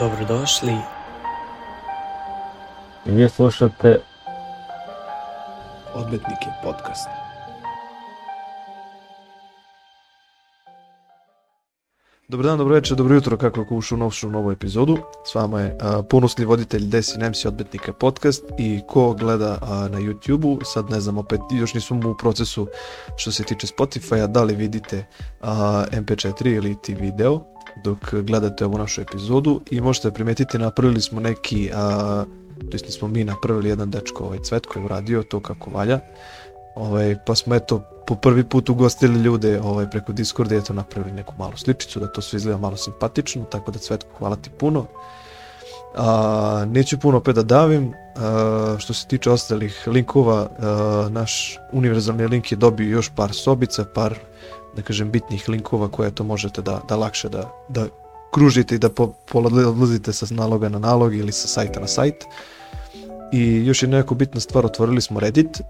[0.00, 0.76] Dobrodošli.
[3.04, 4.00] Vi slušate
[5.94, 7.08] Odmetnike podcast.
[12.28, 14.98] Dobar dan, dobro večer, dobro jutro, kako je ušao u novu, novu epizodu.
[15.26, 19.98] S vama je a, ponosni voditelj Desi Nemsi Odbetnika podcast i ko gleda a, na
[19.98, 22.66] YouTube-u, sad ne znam, opet još nismo u procesu
[23.16, 25.06] što se tiče Spotify-a, da li vidite
[25.40, 31.20] a, MP4 ili ti video dok gledate ovu našu epizodu i možete primetiti napravili smo
[31.20, 32.24] neki, a,
[32.70, 36.00] to nismo mi napravili jedan dečko ovaj cvet koji je uradio to kako valja.
[36.74, 41.12] Ovaj, pa smo eto po prvi put ugostili ljude ovaj, preko Discorda i eto napravili
[41.12, 44.86] neku malu sličicu da to sve izgleda malo simpatično, tako da Cvetko hvala ti puno.
[45.96, 52.26] A, neću puno opet da davim, a, što se tiče ostalih linkova, a, naš univerzalni
[52.26, 54.14] link je dobio još par sobica, par
[54.78, 57.86] da kažem bitnih linkova koje to možete da, da lakše da, da
[58.30, 62.24] kružite i da po, polazite sa naloga na nalog ili sa sajta na sajt.
[63.32, 65.60] I još jedna jako bitna stvar, otvorili smo Reddit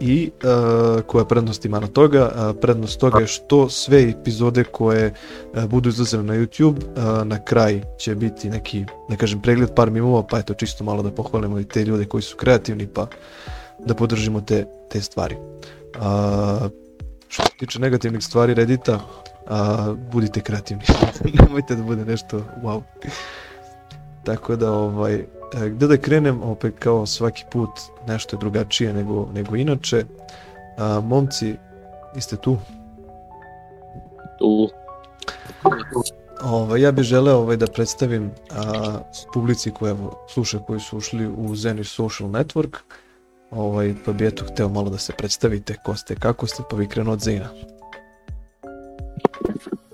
[0.00, 5.14] i uh, koja prednost ima na toga, uh, prednost toga je što sve epizode koje
[5.54, 6.82] uh, budu izlazene na YouTube,
[7.24, 11.10] na kraj će biti neki, da kažem, pregled par mimova, pa eto čisto malo da
[11.10, 13.06] pohvalimo i te ljude koji su kreativni, pa
[13.86, 15.36] da podržimo te, te stvari.
[17.28, 20.84] Što se tiče negativnih stvari Reddita, uh, budite kreativni,
[21.40, 22.82] nemojte da bude nešto wow.
[24.24, 25.24] Tako da ovaj, e,
[25.68, 27.70] gde da krenem, opet kao svaki put
[28.06, 30.04] nešto je drugačije nego, nego inače.
[30.78, 31.56] A, momci,
[32.14, 32.58] jeste tu?
[34.38, 34.70] tu.
[36.42, 38.98] Ovaj, ja bih želeo ovaj, da predstavim a,
[39.34, 39.96] publici koja
[40.28, 42.76] sluša koji su ušli u Zeni Social Network.
[43.50, 46.76] Ovaj, pa bi eto hteo malo da se predstavite ko ste, kako ste, pa
[47.10, 47.48] od Zina.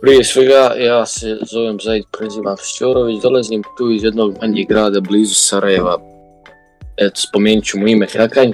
[0.00, 5.34] Prije svega, ja se zovem Zaid Prezivan Fišćorović, dolazim tu iz jednog manjeg grada blizu
[5.34, 5.98] Sarajeva.
[6.96, 8.52] Eto, spomenut ću mu ime Hakanj.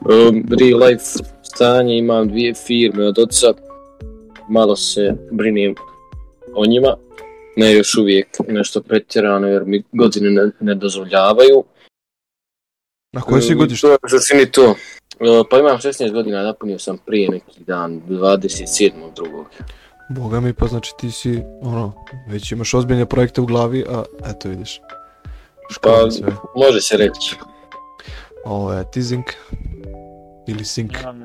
[0.00, 1.04] Um, real life
[1.42, 3.46] stanje, imam dvije firme od oca,
[4.48, 5.74] malo se brinim
[6.54, 6.96] o njima,
[7.56, 11.64] ne još uvijek nešto pretjerano jer mi godine ne, ne dozvoljavaju.
[13.12, 13.86] Na koje si godište?
[13.86, 14.74] To je u suštini to.
[15.50, 19.14] Pa imam 16 godina, napunio sam prije neki dan, 27.
[19.16, 19.46] drugog.
[20.10, 24.48] Boga mi, pa znači ti si, ono, već imaš ozbiljne projekte u glavi, a eto
[24.48, 24.80] vidiš.
[25.70, 26.32] Škola Pa, sve.
[26.56, 27.36] može se reći.
[28.44, 29.26] Ovo je Tizink.
[30.48, 30.92] Ili Sink.
[31.10, 31.22] Um,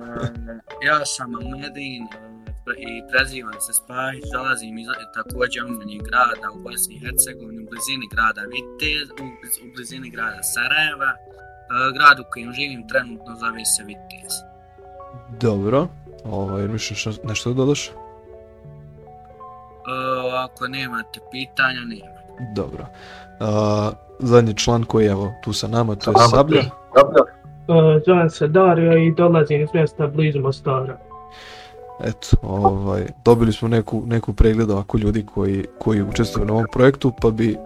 [0.87, 2.45] ja sam Ahmedin um,
[2.77, 8.07] i prezivam se Spahić, dolazim iz također omenjeg grada u Bosni i Hercegovini, u blizini
[8.13, 9.07] grada Vitez,
[9.63, 11.11] u blizini grada Sarajeva.
[11.73, 14.31] Uh, grad u kojem živim trenutno zove se Vitez.
[15.39, 15.87] Dobro.
[16.25, 17.89] Ovo, jer misliš nešto- da dodaš?
[17.89, 17.95] Uh,
[20.43, 22.13] ako nemate pitanja, nema.
[22.55, 22.85] Dobro.
[23.39, 26.59] A, zadnji član koji je evo tu sa nama, to je Sablja.
[26.59, 26.65] Uh,
[28.05, 30.97] zovem se Dario i dolazim iz mjesta blizu Mostara.
[32.03, 37.11] Eto, ovaj, dobili smo neku, neku pregled ovako ljudi koji, koji učestvuju na ovom projektu,
[37.21, 37.57] pa bi,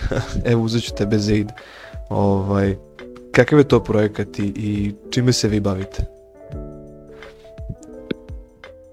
[0.52, 1.52] evo uzet ću tebe Zaid,
[2.08, 2.76] ovaj,
[3.36, 6.04] kakav je to projekat i, i čime se vi bavite?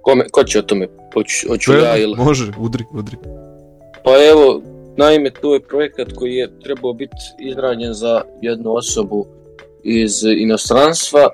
[0.01, 0.87] Kome, ko će o tome?
[1.13, 2.15] Hoću, hoću ja ili...
[2.17, 3.17] Može, udri, udri.
[4.03, 4.61] Pa evo,
[4.97, 9.25] naime, to je projekat koji je trebao biti izrađen za jednu osobu
[9.83, 11.21] iz inostranstva.
[11.21, 11.29] E,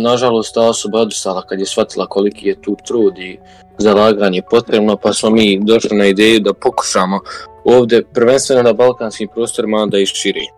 [0.00, 3.38] nažalost, ta osoba odustala kad je shvatila koliki je tu trud i
[3.78, 7.20] zalaganje potrebno, pa smo mi došli na ideju da pokušamo
[7.64, 10.57] ovdje, prvenstveno na balkanskim prostorima, a onda i šire.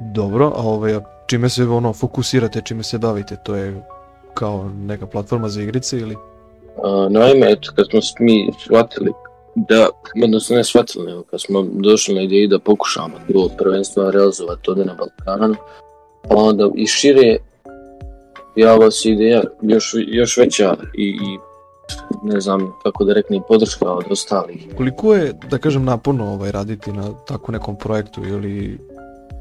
[0.00, 3.82] Dobro, a ovaj, čime se ono fokusirate, čime se bavite, to je
[4.34, 6.16] kao neka platforma za igrice ili?
[6.84, 9.12] A, naime, eto, kad smo mi shvatili
[9.54, 9.88] da,
[10.24, 14.84] odnosno ne shvatili, nego kad smo došli na ideju da pokušamo to prvenstveno realizovati ovdje
[14.84, 15.54] na Balkanu,
[16.28, 17.36] pa onda i šire
[18.56, 21.38] javila se ideja još, još veća i, i
[22.22, 24.66] ne znam kako da reknem podrška od ostalih.
[24.76, 28.78] Koliko je, da kažem, naporno ovaj, raditi na tako nekom projektu ili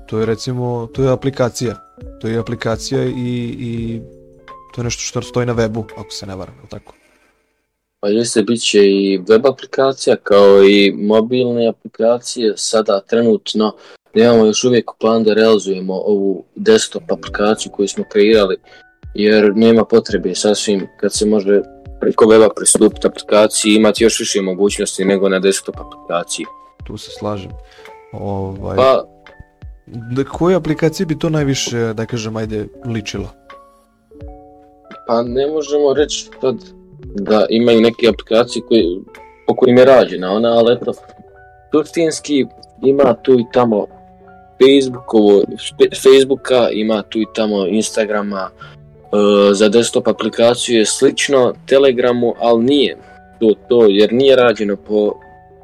[0.10, 1.76] to je recimo, to je aplikacija.
[2.22, 4.02] To je aplikacija i, i
[4.76, 6.94] to je nešto što stoji na webu, ako se ne varam, tako?
[8.00, 12.54] Pa jeste, bit će i web aplikacija kao i mobilne aplikacije.
[12.58, 13.76] Sada trenutno
[14.14, 18.58] nemamo još uvijek u planu da realizujemo ovu desktop aplikaciju koju smo kreirali
[19.14, 21.62] jer nema potrebe sasvim kad se može
[22.02, 26.46] preko weba pristupiti aplikaciji imati još više mogućnosti nego na desktop aplikaciji.
[26.88, 27.52] Tu se slažem.
[28.14, 29.04] Ovaj, Pa
[29.92, 33.30] da, koje aplikacije bi to najviše, da kažem, ajde, ličilo?
[35.08, 36.56] Pa ne možemo reći sad
[37.16, 38.84] da imaju neke aplikacije koje,
[39.48, 40.94] po kojim je rađena ona, ali eto,
[41.72, 42.46] suštinski
[42.84, 43.88] ima tu i tamo
[44.60, 45.44] Facebookovo,
[46.02, 52.98] Facebooka, ima tu i tamo Instagrama, e, za desktop aplikaciju je slično Telegramu, ali nije
[53.40, 55.14] to, to jer nije rađeno po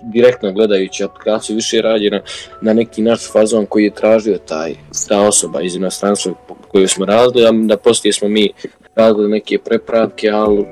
[0.05, 2.19] direktno gledajući aplikaciju, više je rađeno
[2.61, 4.75] na neki naš fazon koji je tražio taj,
[5.07, 6.33] ta osoba iz inostranstva
[6.67, 8.49] koju smo radili, a da poslije smo mi
[8.95, 10.65] radili neke prepravke, ali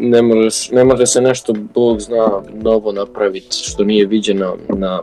[0.00, 5.02] ne može, ne može se nešto, Bog zna, novo napraviti što nije viđeno na,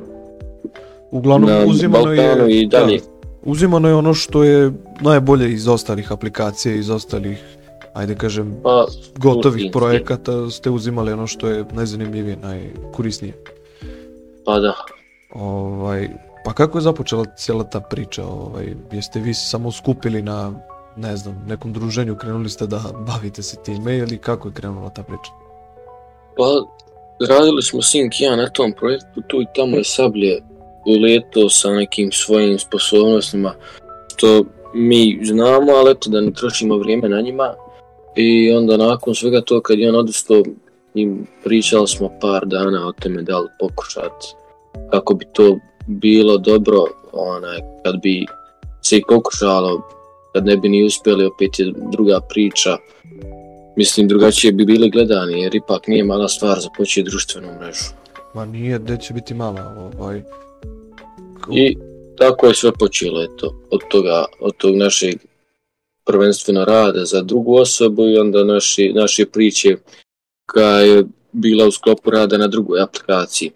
[1.11, 2.97] Uglavnom na uzimano Balkanu je, i dalje.
[2.97, 3.03] da,
[3.43, 4.71] uzimano je ono što je
[5.01, 7.58] najbolje iz ostalih aplikacija, iz ostalih,
[7.99, 8.85] ajde kažem, Pa,
[9.17, 13.33] gotovih projekata ste uzimali ono što je najzanimljivije, najkorisnije.
[14.45, 14.73] pa da.
[15.33, 16.09] Ovaj,
[16.45, 18.25] pa kako je započela cijela ta priča?
[18.25, 20.53] Ovaj, jeste vi samo skupili na,
[20.97, 25.03] ne znam, nekom druženju, krenuli ste da bavite se time ili kako je krenula ta
[25.03, 25.31] priča?
[26.37, 26.43] Pa,
[27.29, 30.41] radili smo Sink ja na tom projektu, tu i tamo je Sablje
[30.85, 33.53] uletao sa nekim svojim sposobnostima,
[34.15, 34.43] što
[34.73, 37.53] mi znamo, ali eto da ne trošimo vrijeme na njima.
[38.15, 40.43] I onda nakon svega to kad je on odustao,
[40.95, 41.09] i
[41.43, 44.27] pričali smo par dana o tome da li pokušati
[44.91, 48.25] kako bi to bilo dobro, onaj, kad bi
[48.81, 49.81] se i pokušalo,
[50.33, 52.77] kad ne bi ni uspjeli, opet je druga priča.
[53.75, 57.93] Mislim, drugačije bi bili gledani, jer ipak nije mala stvar za početi društvenu mrežu.
[58.33, 60.21] Ma nije, gdje će biti mala, ovaj...
[61.51, 61.77] I
[62.17, 65.15] tako je sve počelo, eto, od toga, od tog našeg
[66.09, 69.75] prvenstveno rada za drugu osobu i onda naši, naše priče
[70.51, 73.51] koja je bila u sklopu rada na drugoj aplikaciji.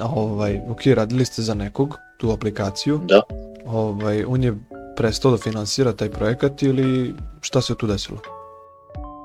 [0.00, 3.22] Ovaj, ok, radili ste za nekog tu aplikaciju, Da,
[3.66, 4.54] ovaj, on je
[4.96, 8.18] prestao da finansira taj projekat ili šta se tu desilo?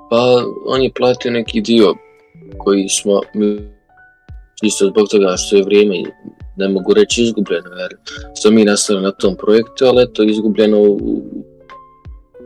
[0.09, 1.95] pa on je platio neki dio
[2.57, 3.59] koji smo mi
[4.61, 5.95] isto zbog toga što je vrijeme
[6.55, 7.95] ne mogu reći izgubljeno jer
[8.41, 11.21] smo mi nastavili na tom projektu, ali eto izgubljeno u,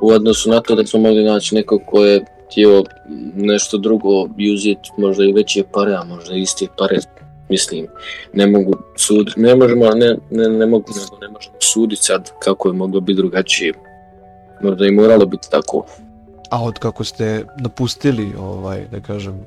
[0.02, 2.84] u odnosu na to da smo mogli naći nekog ko je htio
[3.36, 4.22] nešto drugo
[4.54, 6.98] uzeti, možda i veće pare, a možda i iste pare,
[7.50, 7.88] mislim,
[8.34, 10.86] ne mogu sud, ne možemo, ne, ne, ne mogu,
[11.22, 13.74] ne možemo suditi sad kako je moglo biti drugačije.
[14.62, 15.86] Možda i moralo biti tako.
[16.50, 19.46] A od kako ste napustili, ovaj, da kažem,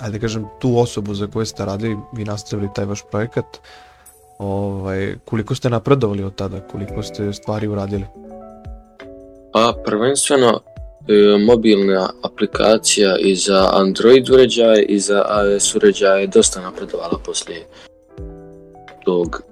[0.00, 3.44] ajde da kažem, tu osobu za koju ste radili, vi nastavili taj vaš projekat,
[4.38, 8.04] ovaj, koliko ste napredovali od tada, koliko ste stvari uradili?
[9.52, 10.60] Pa prvenstveno
[11.08, 17.66] e, mobilna aplikacija i za Android uređaje i za iOS uređaje je dosta napredovala poslije
[19.04, 19.42] tog.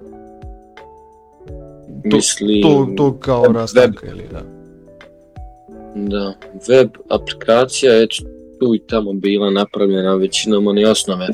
[2.04, 4.42] Mislim, To, to kao rastanka ili da?
[5.94, 6.34] Da,
[6.68, 8.08] web aplikacija je
[8.60, 11.26] tu i tamo bila napravljena većinom one osnove.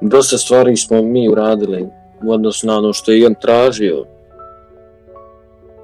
[0.00, 1.86] Dosta stvari smo mi uradili
[2.22, 4.04] u odnosu na ono što je on tražio.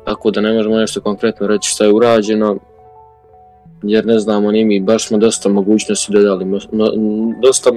[0.07, 2.57] Tako da ne možemo nešto konkretno reći što je urađeno,
[3.83, 6.93] jer ne znamo ni mi, baš smo dosta mogućnosti dodali, no,
[7.43, 7.71] dosta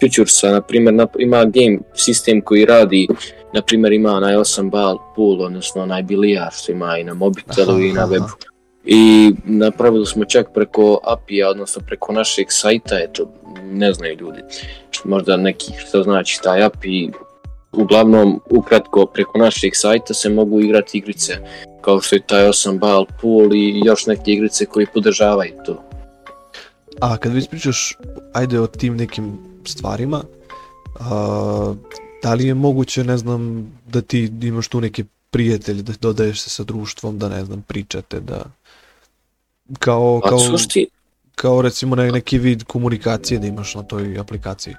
[0.00, 3.08] featuresa, na primjer ima game sistem koji radi,
[3.54, 7.80] na primjer ima onaj 8 ball pool, odnosno onaj bilijar što ima i na mobitelu
[7.80, 8.24] i na Aha, webu.
[8.24, 8.34] aha.
[8.84, 13.30] I napravili smo čak preko API-a, odnosno preko našeg sajta, eto,
[13.64, 14.40] ne znaju ljudi,
[15.04, 17.10] možda neki što znači taj API,
[17.72, 21.38] uglavnom ukratko preko našeg sajta se mogu igrati igrice
[21.80, 25.82] kao što je taj 8 ball pool i još neke igrice koji podržavaju to.
[27.00, 27.98] A kad vi pričaš,
[28.32, 30.22] ajde o tim nekim stvarima,
[31.00, 31.74] a,
[32.22, 36.50] da li je moguće, ne znam, da ti imaš tu neke prijatelje, da dodaješ se
[36.50, 38.44] sa društvom, da ne znam, pričate, da...
[39.78, 40.38] Kao, Pa kao,
[41.34, 44.74] kao recimo ne, neki vid komunikacije da imaš na toj aplikaciji.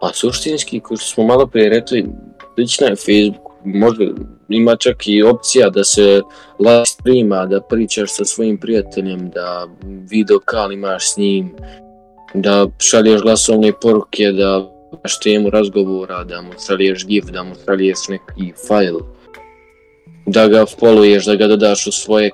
[0.00, 2.06] Pa suštinski, kao što smo malo prije rekli,
[2.54, 4.08] slična je Facebook, može,
[4.48, 6.20] ima čak i opcija da se
[6.58, 9.68] live streama, da pričaš sa svojim prijateljem, da
[10.10, 11.54] video call imaš s njim,
[12.34, 18.08] da šalješ glasovne poruke, da imaš temu razgovora, da mu šalješ gif, da mu šalješ
[18.08, 19.00] neki file,
[20.26, 22.30] da ga followuješ, da ga dodaš u svoje,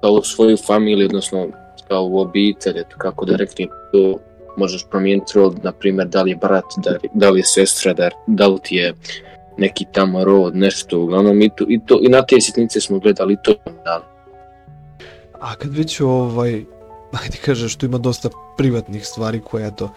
[0.00, 1.48] kao u svoju familiju, odnosno
[1.88, 4.18] kao u obitelj, eto kako da reknem to,
[4.56, 8.10] možeš promijeniti rod, na primjer da li je brat, da, da li je sestra, da,
[8.26, 8.94] da li ti je
[9.58, 13.36] neki tamo rod, nešto, uglavnom i, to, i, to, i na te sitnice smo gledali
[13.44, 13.54] to.
[13.84, 14.14] Da,
[15.40, 16.52] A kad već ovaj,
[17.22, 19.90] ajde kažeš, tu ima dosta privatnih stvari koje eto,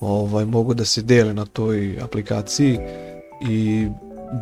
[0.00, 2.78] ovaj, mogu da se dele na toj aplikaciji
[3.50, 3.88] i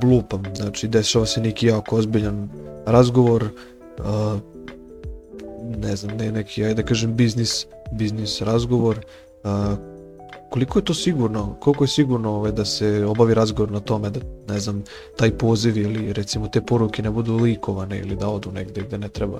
[0.00, 2.48] blupam, znači dešava se neki jako ozbiljan
[2.86, 3.48] razgovor,
[3.98, 4.38] a,
[5.76, 9.04] ne znam, ne neki, ajde da kažem biznis, biznis razgovor,
[9.44, 9.76] a,
[10.50, 14.20] koliko je to sigurno, koliko je sigurno ovaj, da se obavi razgovor na tome da,
[14.48, 14.84] ne znam,
[15.16, 19.08] taj poziv ili recimo te poruke ne budu likovane ili da odu negdje gdje ne
[19.08, 19.38] treba?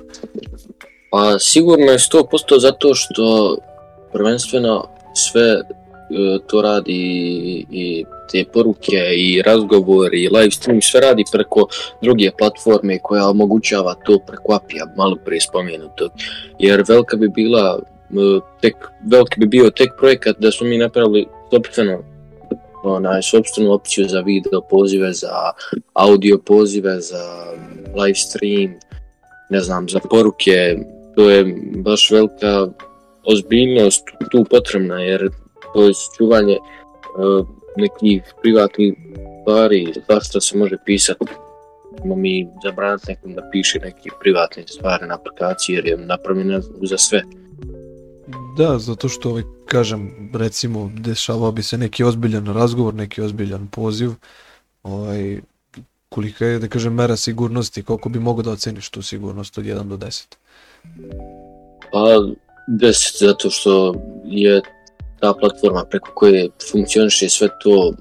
[1.11, 3.57] Pa sigurno je 100% zato što
[4.13, 5.65] prvenstveno sve e,
[6.47, 6.93] to radi
[7.71, 11.67] i te poruke i razgovori i live stream sve radi preko
[12.03, 16.11] druge platforme koja omogućava to preko API-a, malo prije spomenutog.
[16.59, 17.81] Jer velika bi bila
[18.61, 18.75] tek,
[19.11, 22.03] veliki bi bio tek projekat da smo mi napravili sopstveno
[22.83, 25.53] onaj, sobstvenu opciju za video pozive, za
[25.95, 27.25] audio pozive, za
[27.97, 28.75] live stream,
[29.51, 30.77] ne znam, za poruke,
[31.17, 32.67] to je baš velika
[33.25, 35.29] ozbiljnost tu potrebna jer
[35.75, 38.95] to je čuvanje uh, nekih privatnih
[39.43, 45.75] stvari, zašto se može pisatiImo mi zabraniti nekom da piše neke privatne stvari na aplikaciji
[45.75, 47.23] jer je napravljena za sve.
[48.57, 54.11] Da, zato što ovaj, kažem, recimo, dešavao bi se neki ozbiljan razgovor, neki ozbiljan poziv,
[54.83, 55.41] ovaj,
[56.09, 59.83] kolika je, da kažem, mera sigurnosti, koliko bi mogo da oceniš tu sigurnost od 1
[59.83, 60.25] do 10?
[61.93, 61.99] Pa
[62.69, 63.95] 10, zato što
[64.25, 64.61] je
[65.21, 67.93] ta platforma preko koje funkcioniše sve to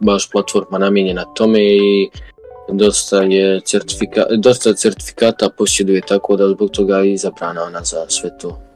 [0.00, 2.10] baš platforma namijenjena tome i
[2.68, 8.38] dosta je certifika, dosta certifikata posjeduje tako da zbog toga je izabrana ona za sve
[8.38, 8.71] to.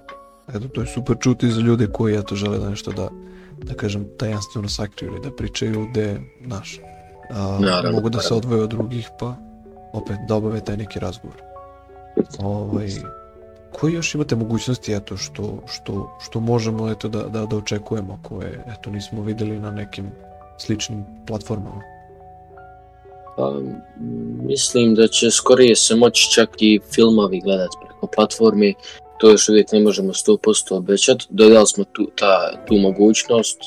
[0.54, 3.08] Eto, to je super čuti za ljude koji eto žele da nešto da,
[3.62, 6.80] da kažem, tajanstveno sakriju ili da pričaju gde, znaš,
[7.30, 9.34] a, Naravno, mogu da se odvoje od drugih, pa
[9.92, 11.36] opet da obave taj neki razgovor.
[12.38, 12.90] Ovaj,
[13.72, 18.64] koji još imate mogućnosti eto što, što, što možemo eto da, da, da očekujemo koje
[18.78, 20.10] eto nismo videli na nekim
[20.58, 21.82] sličnim platformama?
[23.36, 23.60] Pa,
[24.42, 28.72] mislim da će skorije se moći čak i filmovi gledati preko platforme,
[29.18, 31.26] to još uvijek ne možemo 100% obećati.
[31.30, 33.58] Dodali smo tu, ta, tu mogućnost,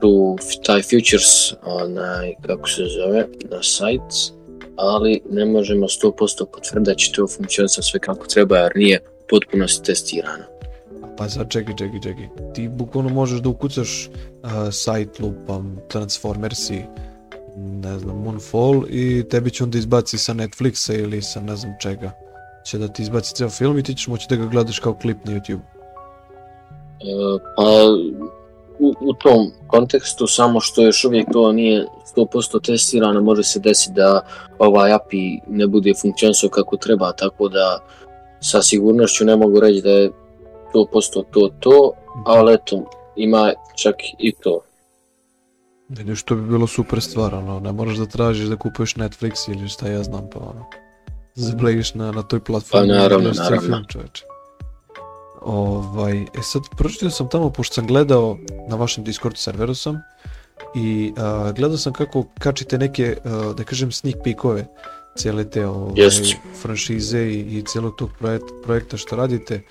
[0.00, 4.34] tu, taj futures, onaj, kako se zove, na sajt,
[4.76, 6.12] ali ne možemo 100%
[6.52, 10.44] potvrditi da će to funkcionisati sve kako treba jer nije potpuno testirano.
[11.16, 12.52] Pa sad čekaj, čekaj, čekaj.
[12.54, 16.82] Ti bukvalno možeš da ukucaš uh, site lupam, Transformersi,
[17.56, 22.23] ne znam, Moonfall i tebi će onda izbaci sa Netflixa ili sa ne znam čega.
[22.64, 25.24] Će da ti izbaci ceo film i ti ćeš moći da ga gledaš kao klip
[25.24, 25.60] na YouTube.
[27.00, 27.62] E, pa
[28.78, 33.92] u, u tom kontekstu samo što još uvijek to nije 100% testirano može se desiti
[33.94, 34.20] da
[34.58, 37.78] ovaj API ne bude funkcionisao kako treba tako da
[38.40, 40.10] sa sigurnošću ne mogu reći da je
[40.74, 41.92] 100% to to
[42.26, 42.84] ali eto
[43.16, 43.52] ima
[43.82, 44.60] čak i to
[45.88, 49.68] Vidiš, to bi bilo super stvar, ono, ne moraš da tražiš da kupuješ Netflix ili
[49.68, 50.64] šta ja znam, pa ono,
[51.34, 52.88] zablegiš na, na toj platformi.
[52.88, 53.84] Pa naravno, naravno.
[53.92, 54.04] Film.
[55.40, 58.38] Ovaj, e sad, pročitao sam tamo, pošto sam gledao
[58.68, 60.02] na vašem Discord serveru sam,
[60.76, 64.66] i a, gledao sam kako kačite neke, a, da kažem, sneak peekove
[65.16, 65.94] cijele te ovaj,
[66.62, 69.62] franšize i, i cijelog tog projekt, projekta što radite.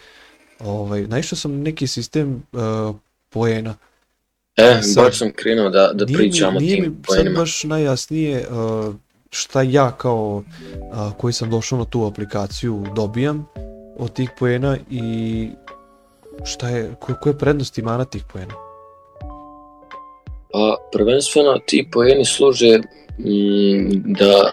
[0.59, 2.93] Ovaj, naišao sam neki sistem a,
[3.29, 3.75] poena.
[4.57, 7.35] E, Sad- baš sam krenuo da, da Nije pričam o mi, nije mi tim sad
[7.35, 8.95] baš najjasnije uh,
[9.33, 10.43] šta ja kao
[10.91, 13.47] uh, koji sam došao na tu aplikaciju dobijam
[13.97, 15.49] od tih poena i
[16.43, 18.53] šta je, ko, koje prednosti ima na tih poena?
[20.51, 24.51] Pa prvenstveno ti poeni služe mm, da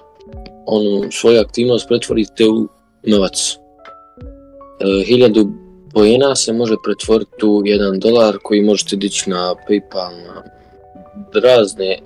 [0.66, 2.68] onu svoju aktivnost pretvorite u
[3.02, 3.56] novac.
[4.80, 5.48] E, hiljadu
[5.94, 10.42] poena se može pretvoriti u jedan dolar koji možete dići na Paypal, na
[11.40, 11.98] razne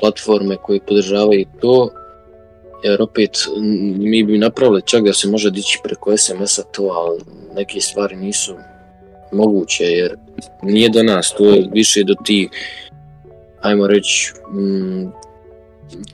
[0.00, 1.90] platforme koje podržavaju to.
[2.84, 7.20] Jer opet m, mi bi napravili čak da se može dići preko SMS-a to, ali
[7.54, 8.54] neke stvari nisu
[9.32, 10.16] moguće jer
[10.62, 12.48] nije do nas, to je više do ti,
[13.60, 15.06] ajmo reći, mm,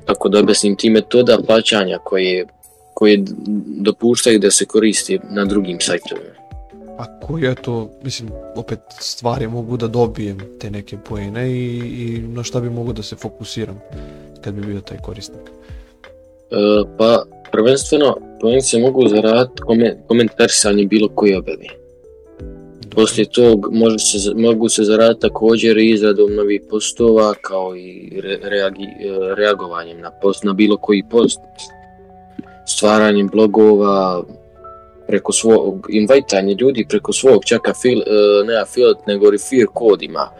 [0.04, 2.46] kako da objasnim, ti metoda plaćanja koje,
[2.94, 3.24] koje
[3.66, 6.41] dopuštaju da se koristi na drugim sajtovima.
[7.02, 12.22] A koje je to, mislim, opet stvari mogu da dobijem te neke poene i, i
[12.28, 13.80] na šta bi mogu da se fokusiram
[14.44, 15.40] kad bi bio taj korisnik?
[15.40, 16.56] E,
[16.98, 21.64] pa, prvenstveno, poeni se mogu zaraditi komen, komentarisanje bilo koje objave.
[22.90, 28.38] Poslije tog može se, mogu se zaraditi također i izradom novih postova kao i re,
[28.42, 31.38] reagi, e, reagovanjem na post, na bilo koji post,
[32.66, 34.24] stvaranjem blogova,
[35.06, 38.04] preko svog, invajtanje ljudi preko svog čak afil, e,
[38.46, 40.30] ne affiliate nego refer kod ima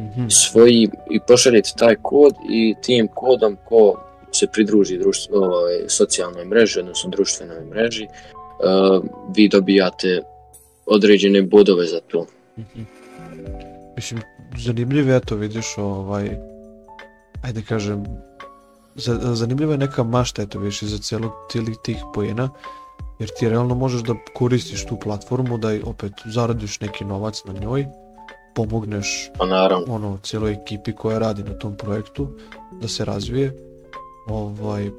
[0.00, 0.28] Mhm.
[0.28, 4.00] svoji i pošaljete taj kod i tim kodom ko
[4.32, 9.04] se pridruži društvo, ovaj, socijalnoj mreži, odnosno društvenoj mreži, uh,
[9.36, 10.22] vi dobijate
[10.86, 12.26] određene bodove za to.
[12.58, 12.82] Mhm.
[13.96, 14.20] Mislim,
[14.58, 16.30] zanimljiv je, eto vidiš, ovaj,
[17.42, 18.04] ajde kažem,
[18.94, 22.50] za, zanimljiva je neka mašta, eto vidiš, za celog cijelih tih pojena,
[23.20, 27.86] jer ti realno možeš da koristiš tu platformu, da opet zaradiš neki novac na njoj,
[28.54, 29.94] pomogneš Pa naravno.
[29.94, 32.28] ono cijeloj ekipi koja radi na tom projektu
[32.72, 33.56] da se razvije
[34.26, 34.90] ovaj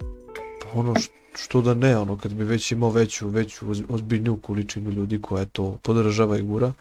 [0.74, 0.94] ono
[1.36, 5.46] što da ne ono kad bi već imao veću veću oz- ozbiljniju količinu ljudi koja
[5.46, 6.74] to podržava i gura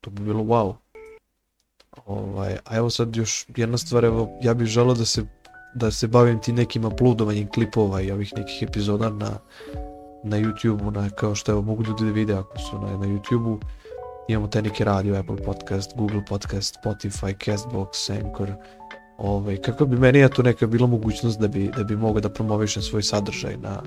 [0.00, 0.74] to bi bilo wow
[2.06, 5.24] ovaj a evo sad još jedna stvar evo ja bih želeo da se
[5.74, 9.38] da se bavim ti nekim uploadovanjem klipova i ovih nekih epizoda na
[10.28, 13.60] na YouTube-u, na, kao što evo mogu ljudi da vide ako su na, na YouTube-u
[14.28, 18.52] imamo te neke radio, Apple Podcast, Google Podcast, Spotify, Castbox, Anchor.
[19.18, 22.82] Ovaj, kako bi meni eto neka bila mogućnost da bi, da bi mogao da promovišem
[22.82, 23.82] svoj sadržaj na,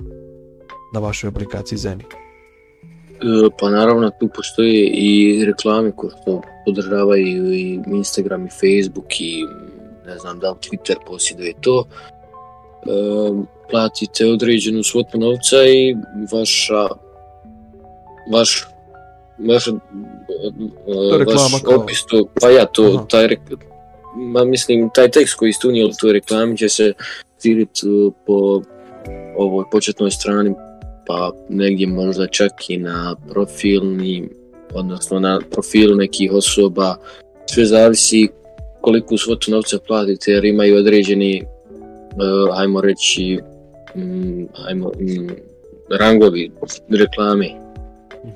[0.94, 2.04] na vašoj aplikaciji Zeni.
[3.10, 9.44] E, Pa naravno tu postoje i reklame koje što podržavaju i Instagram i Facebook i
[10.06, 11.84] ne znam da li Twitter posjeduje to.
[12.86, 12.90] E,
[13.70, 15.96] platite određenu svotu novca i
[16.32, 16.88] vaša
[18.32, 18.66] vaš
[19.48, 19.72] vaš, e,
[21.26, 23.06] vaš opis to, pa ja to, Aha.
[23.10, 23.28] taj,
[24.16, 26.92] ma mislim, taj tekst koji ste unijeli u toj reklami će se
[27.42, 27.80] tiriti
[28.26, 28.62] po
[29.36, 30.54] ovoj početnoj strani
[31.06, 34.28] pa negdje možda čak i na profilni,
[34.74, 36.96] odnosno na profilu nekih osoba.
[37.46, 38.28] Sve zavisi
[38.80, 41.44] koliko svotu novca platite jer imaju određeni, e,
[42.52, 43.38] ajmo reći,
[43.94, 45.30] mm, ajmo, mm,
[45.98, 46.50] rangovi
[46.90, 47.50] reklame.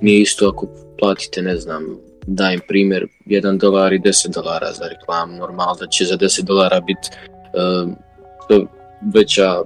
[0.00, 0.66] Nije isto ako
[0.98, 5.36] platite, ne znam, dajem primjer, 1 dolar i 10 dolara za reklamu.
[5.36, 7.86] Normalno da će za 10 dolara biti e,
[8.44, 8.66] što
[9.14, 9.62] veća,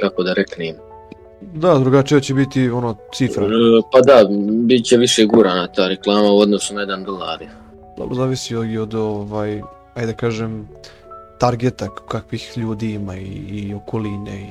[0.00, 0.76] kako da reknem,
[1.40, 3.44] Da, drugačije će biti ono cifra.
[3.44, 3.48] E,
[3.92, 4.28] Pa da,
[4.62, 7.38] bit će više gurana ta reklama u odnosu na 1 dolar.
[7.98, 9.62] Dobro, zavisi i od ovaj,
[9.94, 10.68] ajde da kažem,
[11.38, 14.46] targeta kakvih ljudi ima i, i okoline i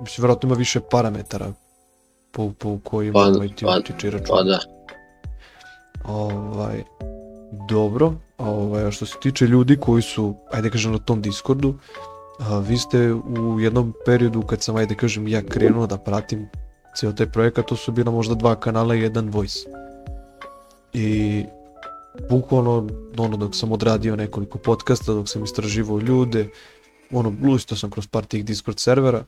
[0.00, 1.52] mislim, vjerojatno ima više parametara
[2.30, 4.26] po, po kojima Pa- ovaj, ti pa- utiče račun.
[4.36, 4.58] Pa da,
[6.04, 6.82] Ovaj,
[7.68, 11.74] dobro, ovaj, što se tiče ljudi koji su, ajde kažem, na tom Discordu,
[12.38, 16.48] a, vi ste u jednom periodu kad sam, ajde kažem, ja krenuo da pratim
[16.96, 19.58] cijel taj projekat, to su bila možda dva kanala i jedan voice.
[20.92, 21.44] I
[22.30, 26.48] bukvalno, ono, dok sam odradio nekoliko podcasta, dok sam istraživao ljude,
[27.10, 29.24] ono, lustio sam kroz par tih Discord servera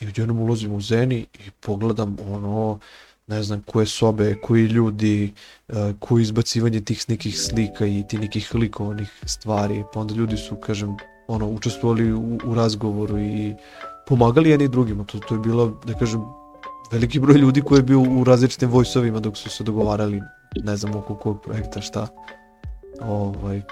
[0.00, 2.78] i odjednom ulazim u Zeni i pogledam, ono,
[3.26, 5.32] ne znam, koje sobe, koji ljudi,
[5.68, 10.56] uh, koje izbacivanje tih nekih slika i ti nekih likovanih stvari, pa onda ljudi su,
[10.56, 10.96] kažem,
[11.28, 13.54] ono, učestvovali u, u razgovoru i
[14.06, 16.20] pomagali jedni drugima, to, to je bilo, da kažem,
[16.92, 20.20] veliki broj ljudi koji je bio u različitim voice-ovima dok su se dogovarali,
[20.56, 22.06] ne znam oko kog projekta, šta.
[23.00, 23.62] Ovaj,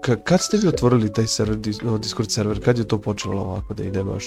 [0.00, 1.56] ka, kad ste vi otvorili taj server,
[1.98, 4.26] Discord server, kad je to počelo ovako da ide baš?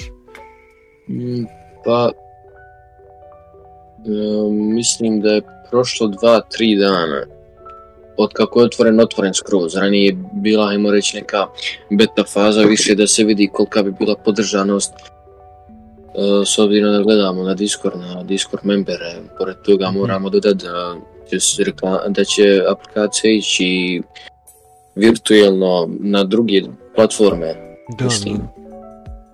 [1.10, 1.44] Mm,
[1.86, 2.10] pa
[4.06, 7.24] e, mislim da je prošlo 2-3 dana
[8.18, 9.76] od kako je otvoren, otvoren skroz.
[9.76, 11.48] Ranije je bila, ajmo reći, neka
[11.89, 14.94] beta faza, više da se vidi kolika bi bila podržanost
[16.16, 19.98] E, s obzirom da gledamo na Discord, na Discord membere, pored toga Mhm.
[20.00, 20.96] moramo dodati da
[21.30, 24.02] će, se rekla- da će aplikacija ići
[24.96, 26.62] virtuelno na druge
[26.96, 27.78] platforme.
[28.00, 28.64] Da, Mislim, da.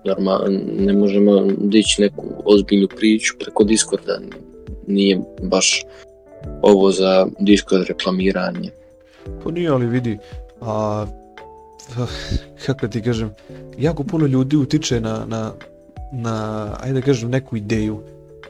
[0.04, 0.40] Normal,
[0.78, 4.18] ne možemo dići neku ozbiljnu priču preko Discorda,
[4.86, 5.84] nije baš
[6.62, 8.70] ovo za Discord reklamiranje.
[9.44, 10.18] Pa nije, ali vidi,
[10.60, 11.06] a,
[12.66, 13.34] kako ti kažem,
[13.78, 15.52] jako puno ljudi utiče na, na,
[16.12, 18.00] na, ajde da kažem, neku ideju.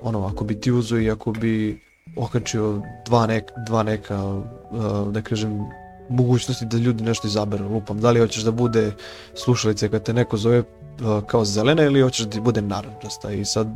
[0.03, 1.81] Ono, ako bi ti uzeo i ako bi
[2.20, 5.61] okačio dva, nek, dva neka, uh, da kažem,
[6.09, 8.00] mogućnosti da ljudi nešto izaberu, lupam.
[8.00, 8.92] Da li hoćeš da bude
[9.35, 13.44] slušalice kad te neko zove uh, kao zelena ili hoćeš da ti bude naranđasta i
[13.44, 13.68] sad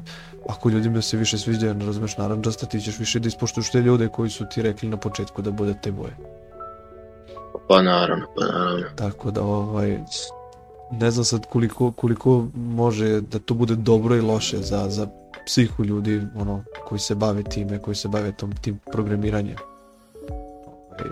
[0.48, 4.08] ako ljudima se više sviđa, ne razumeš naranđasta, ti ćeš više da ispoštuješ te ljude
[4.08, 6.16] koji su ti rekli na početku da bude te boje.
[7.68, 8.86] Pa naravno, pa naravno.
[8.96, 9.98] Tako da ovaj
[10.90, 15.06] ne znam sad koliko, koliko može da to bude dobro i loše za, za
[15.46, 19.56] psihu ljudi ono, koji se bave time, koji se bave tom, tim programiranjem.
[20.30, 21.10] Ovaj,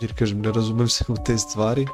[0.00, 1.86] jer kažem, ne razumem se u te stvari,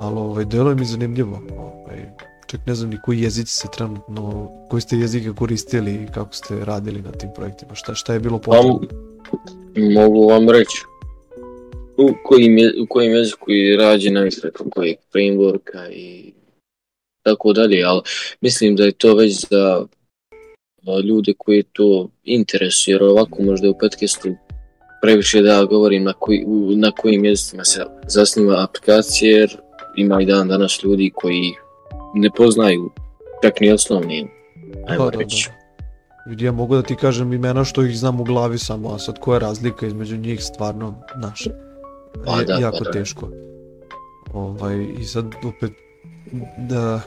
[0.00, 1.42] ali ovaj, delo je mi zanimljivo.
[1.58, 2.06] Ovaj,
[2.46, 6.64] čak ne znam ni koji jezici se trenutno, koji ste jezike koristili i kako ste
[6.64, 8.80] radili na tim projektima, šta, šta je bilo potrebno.
[9.76, 10.82] Mogu vam reći
[12.00, 16.32] u kojim, je, u kojem jeziku je rađena i preko kojeg frameworka i
[17.22, 18.00] tako dalje, ali
[18.40, 19.86] mislim da je to već za
[21.04, 24.28] ljude koji to interesuje, jer ovako možda u podcastu
[25.02, 26.44] previše da govorim na, koji,
[26.76, 29.56] na kojim mjestima se zasniva aplikacija jer
[29.96, 31.52] ima i dan danas ljudi koji
[32.14, 32.90] ne poznaju
[33.42, 34.28] čak ni osnovni,
[34.88, 35.50] ajmo da, reći.
[36.38, 39.36] ja mogu da ti kažem imena što ih znam u glavi samo, a sad koja
[39.36, 41.44] je razlika između njih stvarno, znaš,
[42.24, 42.90] Pa je da, pa jako da.
[42.90, 43.28] teško.
[44.32, 45.72] Ovaj, I sad opet,
[46.58, 47.00] da,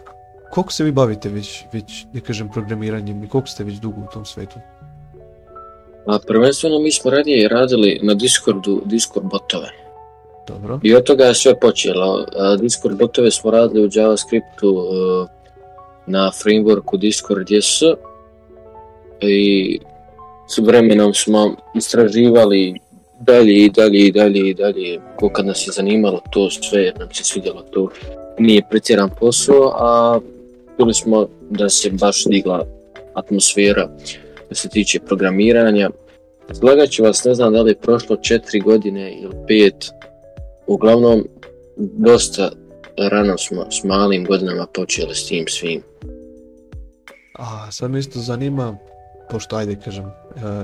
[0.53, 4.13] koliko se vi bavite već, već, da kažem, programiranjem i koliko ste već dugo u
[4.13, 4.55] tom svetu?
[6.07, 9.69] A prvenstveno mi smo radije radili na Discordu, Discord botove.
[10.47, 10.79] Dobro.
[10.83, 12.25] I od toga je sve počelo.
[12.59, 15.27] Discord botove smo radili u JavaScriptu e,
[16.05, 17.81] na frameworku Discord JS
[19.21, 19.79] i
[20.47, 22.79] s vremenom smo istraživali
[23.19, 26.99] dalje i dalje i dalje i dalje ko kad nas je zanimalo to sve jer
[26.99, 27.89] nam se svidjelo to
[28.39, 30.19] nije pretjeran posao a
[30.77, 32.65] čuli smo da se baš digla
[33.13, 33.89] atmosfera
[34.45, 35.89] što se tiče programiranja.
[36.59, 39.89] Slagat ću vas, ne znam da li je prošlo četiri godine ili pet,
[40.67, 41.27] uglavnom
[41.77, 42.51] dosta
[42.97, 45.81] rano smo s malim godinama počeli s tim svim.
[47.39, 48.77] A sad me isto zanima,
[49.29, 50.11] pošto ajde kažem, e,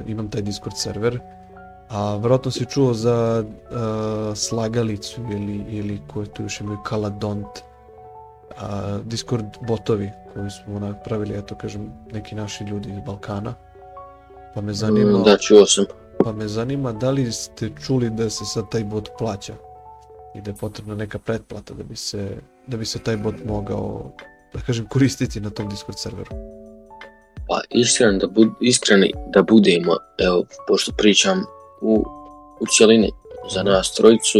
[0.07, 1.19] imam taj Discord server,
[1.89, 3.75] a vjerojatno si čuo za e,
[4.35, 7.47] slagalicu ili, ili koje tu još imaju Kaladont,
[8.57, 13.53] a, Discord botovi koji smo napravili, eto kažem, neki naši ljudi iz Balkana.
[14.55, 15.85] Pa me zanima, Mm, Da, čuo sam.
[16.23, 19.53] pa me zanima da li ste čuli da se sad taj bot plaća
[20.35, 24.11] i da je potrebna neka pretplata da bi se, da bi se taj bot mogao,
[24.53, 26.31] da kažem, koristiti na tom Discord serveru.
[27.47, 31.43] Pa iskren da, bud, iskreni da budemo, evo, pošto pričam
[31.81, 32.05] u,
[32.59, 33.11] u cjelini
[33.53, 34.39] za nas trojicu,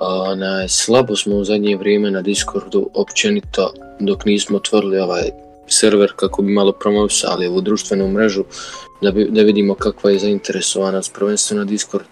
[0.00, 5.30] onaj, slabo smo u zadnje vrijeme na Discordu općenito dok nismo otvorili ovaj
[5.66, 8.44] server kako bi malo promovisali ovu društvenu mrežu
[9.02, 12.06] da, bi, da vidimo kakva je zainteresovanost prvenstveno Discord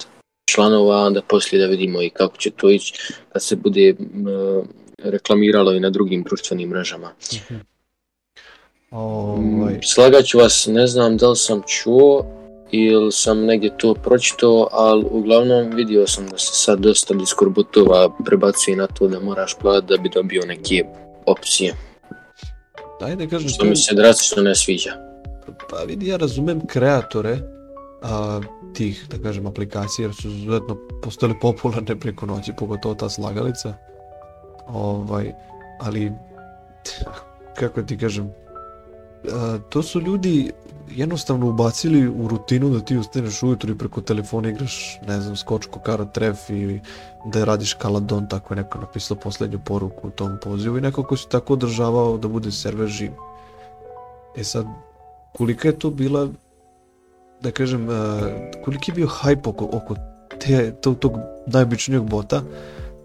[0.51, 2.95] članova, a onda poslije da vidimo i kako će to ići
[3.33, 4.27] kad se bude m,
[5.05, 7.11] reklamiralo i na drugim društvenim mrežama.
[8.91, 12.27] Ovaj, Mm, Slagat ću vas, ne znam da li sam čuo
[12.71, 18.09] ili sam negdje to pročitao, ali uglavnom vidio sam da se sad dosta Discord botova
[18.25, 20.85] prebacuje na to da moraš platiti da bi dobio neke
[21.27, 21.75] opcije,
[23.01, 24.91] ajde kažem, što mi se drastično ne sviđa.
[25.71, 27.39] pa vidi, ja razumem kreatore
[28.03, 28.41] a,
[28.75, 33.75] tih, da kažem, aplikacija, jer su izuzetno postali popularne preko noći, pogotovo ta slagalica.
[34.67, 35.33] Ovaj,
[35.81, 36.13] ali,
[37.59, 38.33] kako ti kažem,
[39.69, 40.53] to su ljudi
[40.91, 45.81] jednostavno ubacili u rutinu da ti ustaneš ujutro i preko telefona igraš, ne znam, skočku,
[45.81, 46.81] karo tref ili
[47.25, 51.17] da radiš kaladon, tako je neko napisao posljednju poruku u tom pozivu i neko ko
[51.17, 53.11] se tako održavao da bude server živ.
[54.37, 54.67] E sad,
[55.37, 56.29] kolika je to bila,
[57.41, 57.95] da kažem, uh,
[58.65, 59.95] koliki je bio hype oko, oko
[60.41, 61.13] te, tog, tog
[61.47, 62.43] najobičnijeg bota,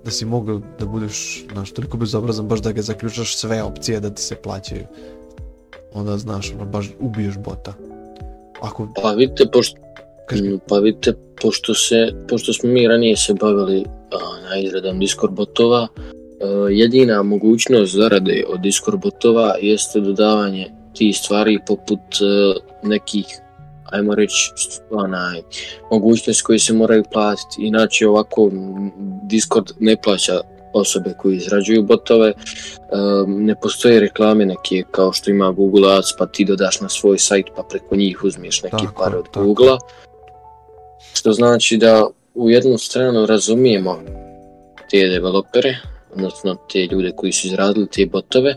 [0.06, 4.10] da si mogao da budeš, znaš, toliko bezobrazan baš da ga zaključaš sve opcije da
[4.10, 4.86] ti se plaćaju.
[5.94, 7.74] Onda, znaš, ono, baš ubiješ bota.
[8.62, 9.78] Ako, Pa vidite, pošto,
[10.68, 15.88] pa vidite, pošto, se, pošto smo mi ranije se bavili a, na izradom Discord botova,
[15.88, 23.26] a, jedina mogućnost zarade od Discord botova jeste dodavanje tih stvari poput a, nekih
[23.92, 24.52] ajmo reći,
[24.92, 25.42] onaj,
[25.92, 27.56] mogućnosti koje se moraju platiti.
[27.60, 28.52] Inače ovako
[29.24, 30.42] Discord ne plaća
[30.74, 32.34] osobe koji izrađuju botove,
[33.28, 37.46] ne postoje reklame neke kao što ima Google Ads pa ti dodaš na svoj sajt
[37.56, 39.46] pa preko njih uzmiješ neke Tako, pare od tako.
[39.46, 39.78] Google-a.
[41.14, 44.00] Što znači da u jednu stranu razumijemo
[44.92, 45.78] te developere,
[46.14, 48.56] odnosno te ljude koji su izradili te botove,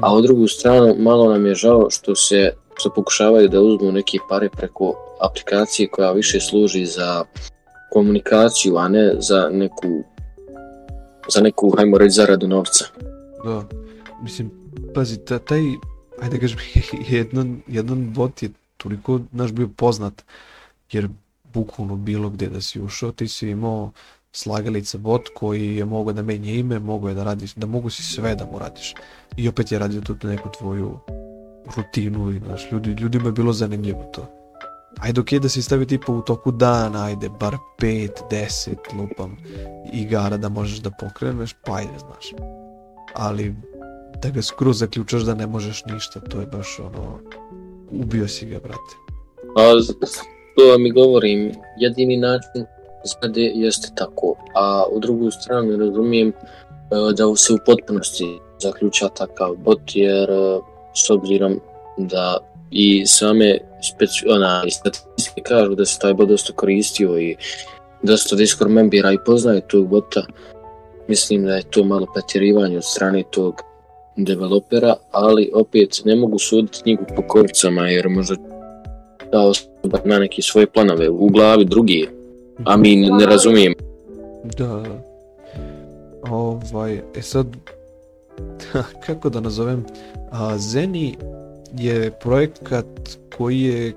[0.00, 4.18] a u drugu stranu malo nam je žao što se što pokušavaju da uzmu neke
[4.28, 7.24] pare preko aplikacije koja više služi za
[7.92, 10.04] komunikaciju, a ne za neku
[11.28, 12.84] za neku, hajmo reći, zaradu novca.
[13.44, 13.64] Da,
[14.22, 14.50] mislim,
[14.94, 15.62] pazi, ta, taj,
[16.22, 16.58] ajde kažem,
[17.08, 20.22] jedan, jedan bot je toliko, naš bio poznat,
[20.92, 21.08] jer
[21.54, 23.90] bukvalno bilo gdje da si ušao, ti si imao
[24.32, 28.02] slagalica bot koji je mogao da menja ime, mogao je da radiš, da mogu si
[28.02, 28.94] sve da mu radiš.
[29.36, 30.98] I opet je radio tu neku tvoju
[31.76, 34.41] rutinu i znaš, ljudi, ljudima je bilo zanimljivo to.
[35.00, 39.36] Ajde ok da si stavi tipa u toku dana, ajde bar 5, 10 lupam
[39.92, 42.32] igara da možeš da pokreneš, pa ajde znaš
[43.14, 43.54] ali
[44.22, 47.18] da ga skroz zaključaš da ne možeš ništa, to je baš ono,
[47.90, 48.94] ubio si ga, brate.
[49.56, 49.72] A
[50.56, 52.66] to vam i govorim, jedini način
[53.04, 56.32] zgrade jeste tako, a u drugu stranu razumijem e,
[57.16, 60.60] da se u potpunosti zaključa takav bot, jer e,
[60.94, 61.60] s obzirom
[61.98, 62.38] da
[62.72, 67.36] i same speci- ona, statistike kažu da se taj bot dosta koristio i
[68.02, 70.22] dosta Discord membera i poznaje tog bota.
[71.08, 73.54] Mislim da je to malo pretjerivanje od strane tog
[74.16, 78.36] developera, ali opet ne mogu suditi knjigu po koricama jer možda
[79.30, 82.08] ta osoba ima neke svoje planove u glavi drugi,
[82.64, 83.74] a mi ne, ne razumijemo.
[84.58, 85.12] Da, da.
[86.30, 87.46] Ovaj, e sad,
[89.06, 89.84] kako da nazovem,
[90.30, 91.16] a, Zeni
[91.78, 92.86] je projekat
[93.36, 93.92] koji je,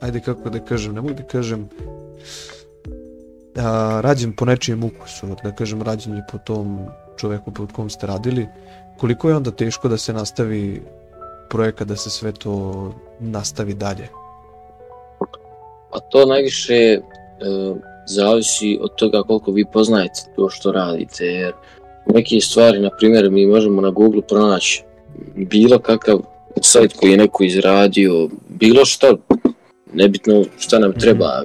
[0.00, 1.68] ajde kako da kažem, ne mogu da kažem,
[3.56, 6.78] a, rađen po nečijem ukusu, da kažem rađen je po tom
[7.16, 8.46] čoveku pod kom ste radili.
[8.98, 10.82] Koliko je onda teško da se nastavi
[11.50, 14.08] projekat, da se sve to nastavi dalje?
[15.90, 17.00] A to najviše e,
[18.06, 21.52] zavisi od toga koliko vi poznajete to što radite, jer
[22.06, 24.84] neke stvari, na primjer, mi možemo na Google pronaći
[25.34, 26.18] bilo kakav
[26.62, 29.18] sajt koji je neko izradio, bilo što,
[29.92, 31.44] nebitno šta nam treba,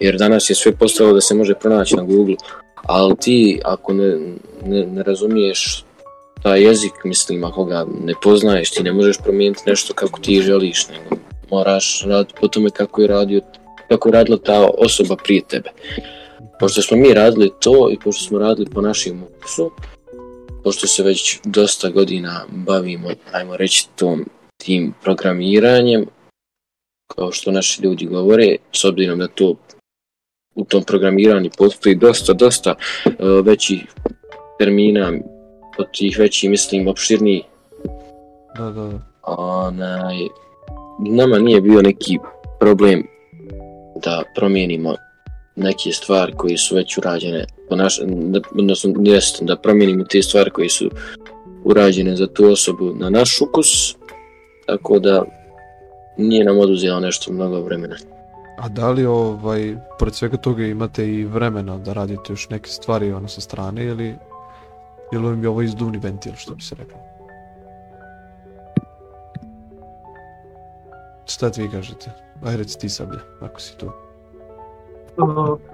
[0.00, 2.34] jer danas je sve postalo da se može pronaći na Google,
[2.74, 4.18] ali ti ako ne,
[4.66, 5.84] ne, ne razumiješ
[6.42, 10.88] taj jezik, mislim, ako ga ne poznaješ, ti ne možeš promijeniti nešto kako ti želiš,
[10.88, 13.40] nego moraš raditi po tome kako je radio
[13.88, 15.70] kako je radila ta osoba prije tebe.
[16.60, 19.70] Pošto smo mi radili to i pošto smo radili po našem ukusu,
[20.64, 24.24] pošto se već dosta godina bavimo, ajmo reći, tom,
[24.56, 26.06] tim programiranjem,
[27.14, 29.54] kao što naši ljudi govore, s obzirom da to
[30.54, 33.12] u tom programiranju postoji dosta, dosta uh,
[33.44, 33.80] većih
[34.58, 35.12] termina,
[35.78, 37.42] od tih većih, mislim, opširniji.
[38.58, 38.98] Da, da, da.
[39.22, 40.16] Onaj,
[40.98, 42.18] nama nije bio neki
[42.60, 43.06] problem
[44.02, 44.94] da promijenimo
[45.56, 50.50] neke stvari koje su već urađene po naš, da, odnosno jest, da promijenimo te stvari
[50.50, 50.90] koje su
[51.64, 53.96] urađene za tu osobu na naš ukus,
[54.66, 55.24] tako da
[56.16, 57.96] nije nam oduzelo nešto mnogo vremena.
[58.58, 63.12] A da li ovaj, pored svega toga imate i vremena da radite još neke stvari
[63.12, 64.14] ono sa strane ili
[65.12, 66.98] ili je ovo izduvni ventil što bi se reklo?
[71.26, 72.10] Šta ti vi kažete?
[72.44, 73.90] Aj reci ti sablje, ako si tu.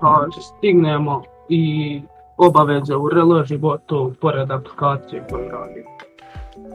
[0.01, 2.03] Pa stignemo i
[2.37, 5.92] obaveze u real životu pored aplikacije koju radim.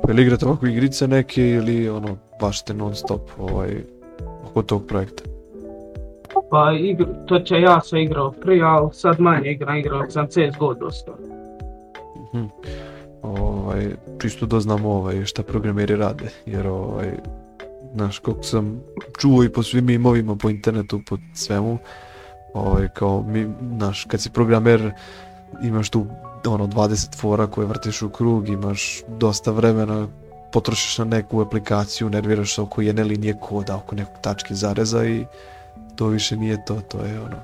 [0.10, 3.84] Ili igrate ovako igrice neke ili ono baš ste non stop ovaj,
[4.50, 5.24] oko tog projekta?
[6.52, 10.74] Pa igr, to će ja sam igrao prije, ali sad manje igram, igrao sam CSGO
[10.74, 11.12] dosta.
[12.34, 12.46] Mhm.
[13.22, 13.86] Ovaj,
[14.22, 17.12] čisto da znamo ovaj, šta programeri rade, jer ovaj,
[17.94, 18.82] znaš, koliko sam
[19.20, 21.78] čuo i po svim imovima po internetu, po svemu,
[22.54, 24.92] ovaj, kao mi, znaš, kad si programer
[25.64, 26.06] imaš tu
[26.46, 30.08] ono 20 fora koje vrtiš u krug, imaš dosta vremena,
[30.52, 35.26] potrošiš na neku aplikaciju, nerviraš se oko jedne linije koda, oko nekog tačke zareza i
[35.96, 37.38] to više nije to, to je ono.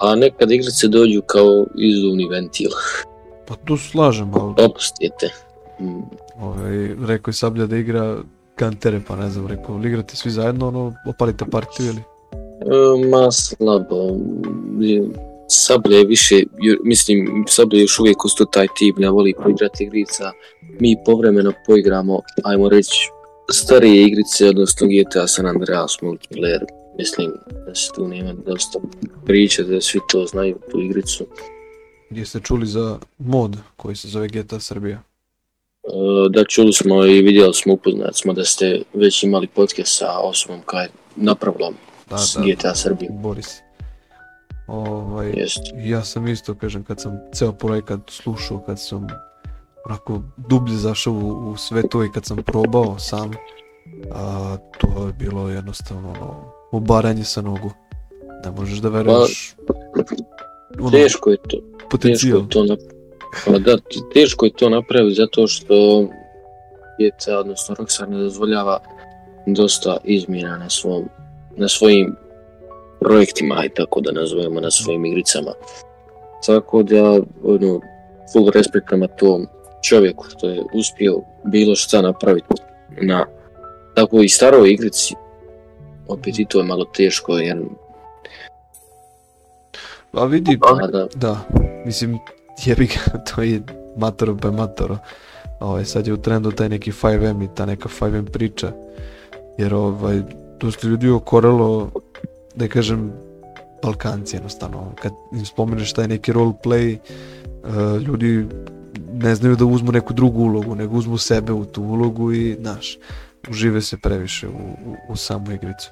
[0.00, 2.70] A nekad igrice dođu kao izduvni ventil,
[3.50, 5.30] Pa tu slažem, ali opustite.
[5.80, 6.02] Mm,
[6.40, 8.16] ovaj, rekao je Sablja da igra
[8.54, 12.02] kantere, pa ne znam, rekao, igrate svi zajedno, ono, opalite partiju ili?
[12.60, 13.96] E, Ma slabo.
[15.50, 16.42] Je- Sablje je više,
[16.84, 20.32] mislim, Sablje je još uvijek isto taj tip, ne voli poigrati igrica.
[20.80, 23.10] Mi povremeno poigramo, ajmo reći,
[23.52, 26.60] starije igrice, odnosno GTA San Andreas multiplayer.
[26.98, 27.32] Mislim
[27.66, 28.78] da se tu nema dosta
[29.26, 31.26] priča, da svi to znaju, tu igricu.
[32.10, 35.02] Gdje ste čuli za mod koji se zove GTA Srbija?
[35.84, 35.90] E,
[36.30, 40.60] Da, čuli smo i vidjeli smo, upoznati smo da ste već imali podcast sa osobom
[40.66, 41.70] koja je napravila
[42.10, 43.10] Da, da, GTA Srbiju.
[43.12, 43.60] Boris.
[44.70, 45.60] Ovaj, Jest.
[45.76, 49.06] ja sam isto, kažem, kad sam ceo projekat slušao, kad sam
[49.86, 53.30] onako dublje zašao u, u sve to i kad sam probao sam,
[54.12, 57.70] a, to je bilo jednostavno ono, obaranje sa nogu.
[58.44, 59.56] Ne možeš da veruješ
[60.80, 62.38] ono, Teško je to, teško potencijal.
[62.40, 62.78] je to nap...
[63.46, 63.76] pa da,
[64.14, 66.04] teško je to napraviti zato što
[66.98, 68.80] GTA, odnosno Rockstar ne dozvoljava
[69.46, 71.04] dosta izmjena na svom,
[71.56, 72.16] na svojim
[73.00, 75.52] projektima, aj tako da nazovemo, na svojim igricama.
[76.46, 77.80] Tako da, ono,
[78.32, 79.46] full respekt prema tom
[79.82, 82.54] čovjeku što je uspio bilo šta napraviti
[83.00, 83.26] na
[83.94, 85.14] tako i staroj igrici.
[86.08, 87.58] Opet i to je malo teško jer,
[90.12, 91.38] A vidi, a da, Da,
[91.86, 92.18] mislim,
[92.64, 93.62] jebi ga, to je
[93.96, 94.98] matoro be matoro.
[95.60, 98.72] Ovaj, sad je u trendu taj neki 5M i ta neka 5M priča.
[99.58, 100.20] Jer ovaj,
[100.60, 101.90] dosta ljudi je okorelo,
[102.54, 103.12] da kažem,
[103.82, 104.92] Balkanci jednostavno.
[105.02, 108.46] Kad im spomeneš taj neki roleplay, uh, ljudi
[109.12, 112.98] ne znaju da uzmu neku drugu ulogu, nego uzmu sebe u tu ulogu i, znaš,
[113.50, 115.90] užive se previše u, u, u samu igricu.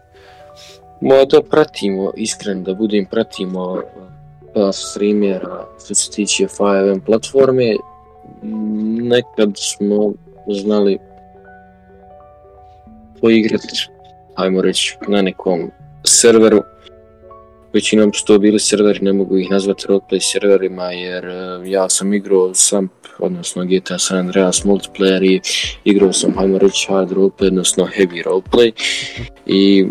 [1.01, 3.83] Ma da pratimo, iskreno da budem, pratimo
[4.55, 7.77] par streamera što se tiče 5M platforme.
[9.03, 10.13] Nekad smo
[10.65, 10.99] znali
[13.21, 13.89] poigrati,
[14.35, 15.71] ajmo reći, na nekom
[16.09, 16.63] serveru.
[17.73, 22.15] Većinom su to bili serveri, ne mogu ih nazvati roleplay serverima jer e, ja sam
[22.15, 25.41] igrao sam, odnosno GTA San Andreas multiplayer i
[25.85, 28.73] igrao sam, ajmo reći, hard roleplay, odnosno heavy roleplay.
[29.47, 29.85] I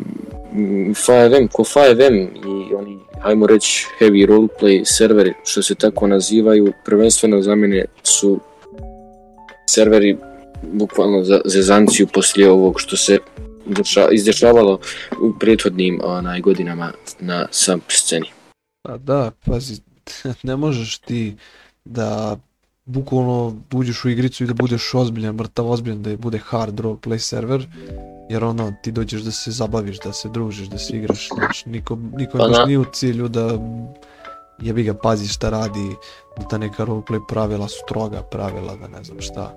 [0.54, 6.74] mm, 5M, ko 5M i oni, ajmo reći, heavy roleplay serveri, što se tako nazivaju,
[6.86, 8.40] prvenstveno za mene su
[9.70, 10.18] serveri
[10.62, 13.18] bukvalno za zezanciju poslije ovog što se
[14.12, 14.80] izdešavalo
[15.22, 18.28] u prethodnim onaj, godinama na sam sceni.
[18.82, 19.82] Pa da, pazi,
[20.44, 21.36] ne možeš ti
[21.86, 22.38] da
[22.86, 27.68] bukvalno uđeš u igricu i da budeš ozbiljan, mrtav ozbiljan, da bude hard roleplay server,
[28.30, 31.98] jer ono, ti dođeš da se zabaviš, da se družiš, da se igraš, znači, niko,
[32.18, 33.60] niko Pa nije u cilju da
[34.62, 35.96] jebi ga pazi šta radi,
[36.38, 39.54] da ta neka roleplay pravila su stroga pravila, da ne znam šta.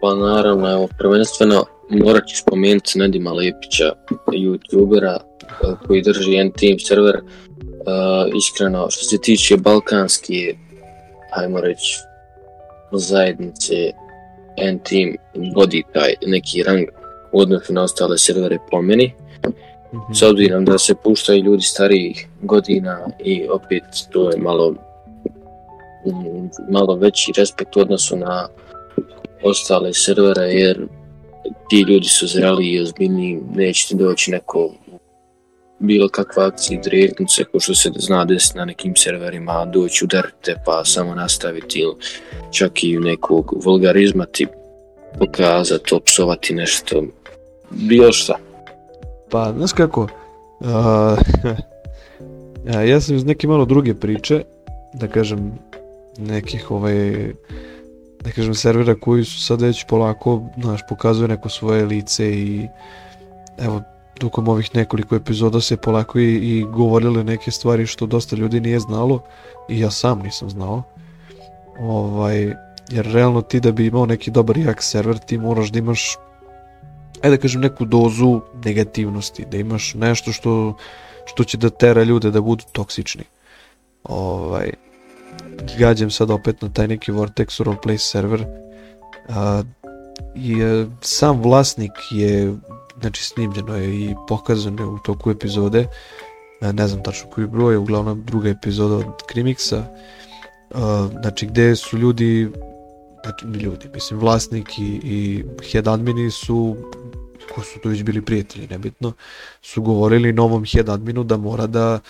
[0.00, 3.92] Pa naravno, evo, prvenstveno morat ću spomenuti Nedima Lepića,
[4.26, 7.16] youtubera eh, koji drži N-Team server.
[7.16, 10.54] Eh, iskreno, što se tiče balkanske,
[11.30, 11.98] ajmo reći,
[12.92, 13.74] zajednice,
[14.56, 15.14] N-Team
[15.54, 16.88] vodi taj neki rang
[17.32, 19.14] u odnosu na ostale servere po meni.
[19.94, 20.12] Mhm.
[20.14, 24.74] S obzirom da se puštaju ljudi starijih godina i opet to je malo
[26.06, 28.48] mm, malo veći respekt u odnosu na
[29.42, 30.86] ostale servere jer
[31.68, 34.70] ti ljudi su zreli i ozbiljni, neće ti doći neko
[35.78, 40.56] bilo kakva akcija direktno se ko što se zna desiti na nekim serverima doći udarite
[40.66, 41.94] pa samo nastaviti ili
[42.50, 44.46] čak i nekog vulgarizma ti
[45.18, 47.02] pokazati, opsovati nešto
[47.70, 48.34] bilo šta.
[49.30, 50.08] Pa, znaš kako,
[52.72, 54.44] ja, ja sam iz neke malo druge priče,
[54.94, 55.58] da kažem,
[56.18, 57.32] nekih ovaj,
[58.24, 62.68] da kažem, servera koji su sad već polako, znaš, pokazuju neko svoje lice i
[63.58, 63.82] evo,
[64.18, 68.80] tokom ovih nekoliko epizoda se polako i, i govorile neke stvari što dosta ljudi nije
[68.80, 69.22] znalo
[69.68, 70.82] i ja sam nisam znao.
[71.80, 72.54] Ovaj,
[72.90, 76.16] jer realno ti da bi imao neki dobar jak server ti moraš da imaš
[77.22, 80.76] ajde da kažem neku dozu negativnosti, da imaš nešto što,
[81.24, 83.24] što će da tera ljude da budu toksični.
[84.04, 84.72] Ovaj,
[85.78, 88.44] gađam sad opet na taj neki Vortex roleplay server.
[89.28, 89.62] A,
[90.34, 92.54] i e, sam vlasnik je,
[93.00, 95.86] znači snimljeno je i pokazano je u toku epizode,
[96.60, 99.82] e, ne znam tačno koji broj, je uglavnom druga epizoda od Krimixa,
[100.74, 102.48] a, znači gde su ljudi
[103.22, 106.76] znači ljudi, mislim vlasnik i, i head admini su
[107.72, 109.12] su tu već bili prijatelji, nebitno,
[109.62, 112.00] su govorili novom head adminu da mora da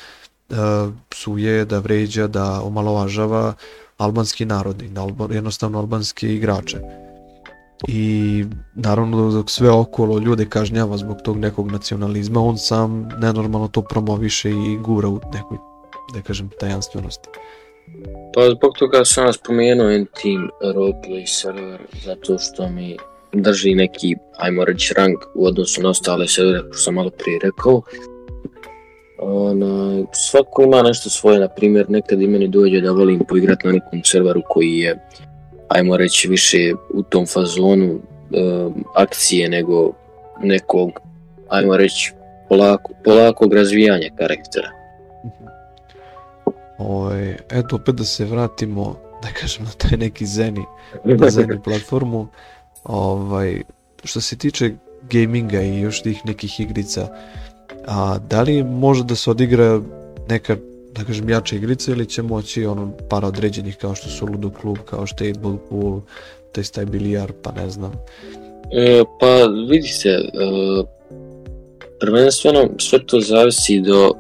[1.09, 3.55] psuje, da vređa, da omalovažava
[3.97, 4.91] albanski narod i
[5.31, 6.79] jednostavno albanske igrače.
[7.89, 13.83] I naravno dok sve okolo ljude kažnjava zbog tog nekog nacionalizma, on sam nenormalno to
[13.83, 15.59] promoviše i gura u nekoj,
[16.15, 17.29] da kažem, tajanstvenosti.
[18.35, 22.97] Pa zbog toga sam spomenuo N-Team roleplay server, zato što mi
[23.33, 27.83] drži neki, ajmo reći, rang u odnosu na ostale servere, što sam malo prije rekao.
[29.25, 33.73] Ona, svako ima nešto svoje, na primjer, nekad i meni dođe da volim poigrati na
[33.73, 35.07] nekom serveru koji je,
[35.69, 37.99] ajmo reći, više u tom fazonu e,
[38.95, 39.93] akcije nego
[40.43, 41.01] nekog,
[41.49, 42.13] ajmo reći,
[42.49, 44.71] polako, polakog razvijanja karaktera.
[46.79, 50.65] Ovaj, eto opet da se vratimo, da kažem, na taj neki Zeni,
[51.05, 52.27] na Zeni platformu.
[52.85, 53.63] Ovaj,
[54.05, 54.71] što se tiče
[55.11, 57.09] gaminga i još tih nekih igrica,
[57.87, 59.81] a da li može da se odigra
[60.29, 60.57] neka,
[60.93, 64.79] da kažem, jača igrica ili će moći ono par određenih kao što su Ludo Klub,
[64.85, 66.01] kao što je 8 Ball Pool,
[66.53, 67.93] to je taj bilijar, pa ne znam.
[68.73, 70.23] E, pa vidi se, e,
[72.01, 74.13] prvenstveno sve to zavisi do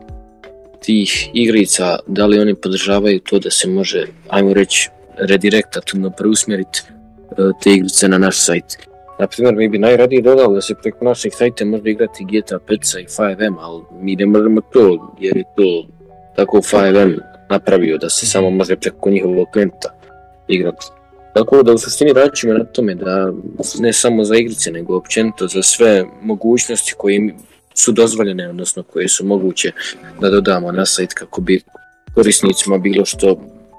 [0.81, 7.35] tih igrica, da li oni podržavaju to da se može, ajmo reći, redirektativno preusmjeriti e,
[7.63, 8.92] te igrice na naš sajt.
[9.23, 13.01] Na primjer, mi bi najradije dodali da se preko našeg sajta može igrati GTA 5
[13.01, 15.87] i 5M, ali mi ne možemo to, jer je to
[16.37, 17.19] tako 5M
[17.51, 19.89] napravio da se samo može preko njihovog klijenta
[20.49, 20.87] igrati.
[21.35, 23.33] Tako da u suštini radit ćemo na tome da
[23.79, 27.35] ne samo za igrice, nego općenito za sve mogućnosti koje
[27.75, 29.73] su dozvoljene, odnosno koje su moguće
[30.21, 31.61] da dodamo na sajt kako bi
[32.15, 33.37] korisnicima bilo što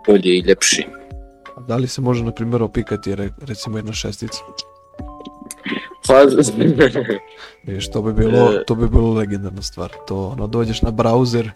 [0.07, 0.83] bolje i ljepše.
[1.55, 4.37] A da li se može, na primjer, opikati re- recimo jedna šestica?
[6.07, 6.23] Pa,
[7.73, 8.63] Viš, to bi bilo, E.
[8.65, 9.91] to bi bilo legendarna stvar.
[10.07, 11.49] To, ono, dođeš na browser,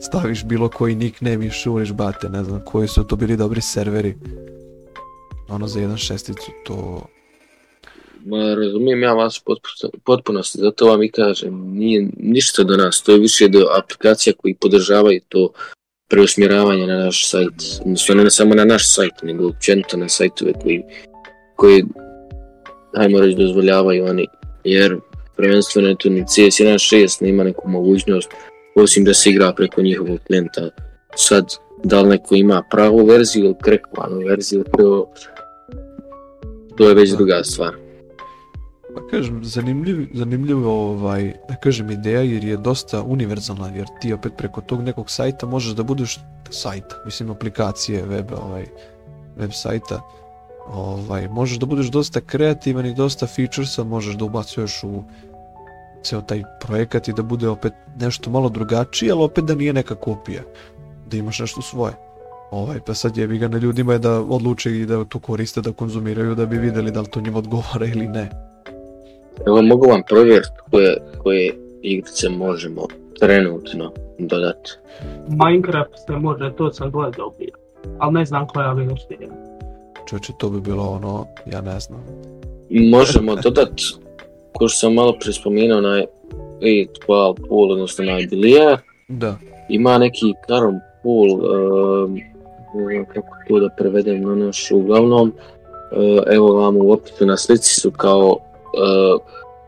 [0.00, 4.14] staviš bilo koji nickname i šuriš bate, ne znam koji su to bili dobri serveri.
[5.48, 7.06] Ono za jedan šesticu, to...
[8.24, 9.42] Ma, razumijem ja vas
[10.04, 14.54] potpunosti, zato vam i kažem, nije ništa do nas, to je više do aplikacija koji
[14.54, 15.52] podržavaju to
[16.08, 20.82] preusmjeravanje na naš sajt, odnosno ne samo na naš sajt, nego općenito na sajtove koji,
[21.56, 21.84] koji
[22.94, 24.26] ajmo reći, dozvoljavaju oni,
[24.64, 24.96] jer
[25.36, 28.30] prvenstveno je tu ni CS 1.6 nema neku mogućnost,
[28.74, 30.70] osim da se igra preko njihovog klijenta.
[31.14, 31.44] Sad,
[31.84, 35.12] da li neko ima pravu verziju ili krekovanu verziju, to,
[36.76, 37.74] to je već druga stvar.
[38.94, 44.32] Pa kažem, zanimljiv, zanimljivo ovaj, da kažem ideja jer je dosta univerzalna jer ti opet
[44.38, 46.18] preko tog nekog sajta možeš da budeš
[46.50, 48.66] sajta, mislim aplikacije, web, ovaj,
[49.36, 50.00] web sajta,
[50.72, 55.02] ovaj, možeš da budeš dosta kreativan i dosta featuresa možeš da ubacuješ u
[56.02, 59.94] ceo taj projekat i da bude opet nešto malo drugačije, ali opet da nije neka
[59.94, 60.42] kopija,
[61.10, 61.92] da imaš nešto svoje.
[62.50, 65.72] Ovaj, pa sad jebi ga na ljudima je da odluče i da to koriste, da
[65.72, 68.30] konzumiraju, da bi vidjeli da li to njima odgovara ili ne.
[69.46, 72.86] Evo mogu vam provjeriti koje, koje igrice možemo
[73.20, 74.70] trenutno dodati.
[75.28, 77.54] Minecraft se može, to sam gledao bio.
[77.98, 79.49] Ali ne znam koja verzija.
[80.08, 82.04] Čovječe, to bi bilo ono, ja ne znam.
[82.70, 83.84] Možemo dodati,
[84.52, 86.04] ko što sam malo prije spomenuo, onaj
[86.60, 88.78] 8 ball pool, odnosno onaj bilijar,
[89.08, 89.36] Da,
[89.68, 91.40] ima neki carom pool,
[92.72, 95.32] znam kako to da prevedem na naš, uglavnom,
[95.92, 99.18] eh, evo vam u opisu na slici su kao, eh,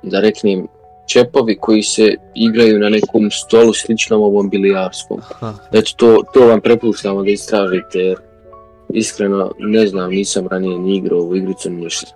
[0.03, 0.66] da reknem,
[1.07, 5.20] čepovi koji se igraju na nekom stolu sličnom ovom bilijarskom.
[5.72, 8.18] Eto, to, to vam prepuštamo da istražite, jer
[8.93, 12.07] iskreno ne znam, nisam ranije ni igrao ovu igricu ni ništa.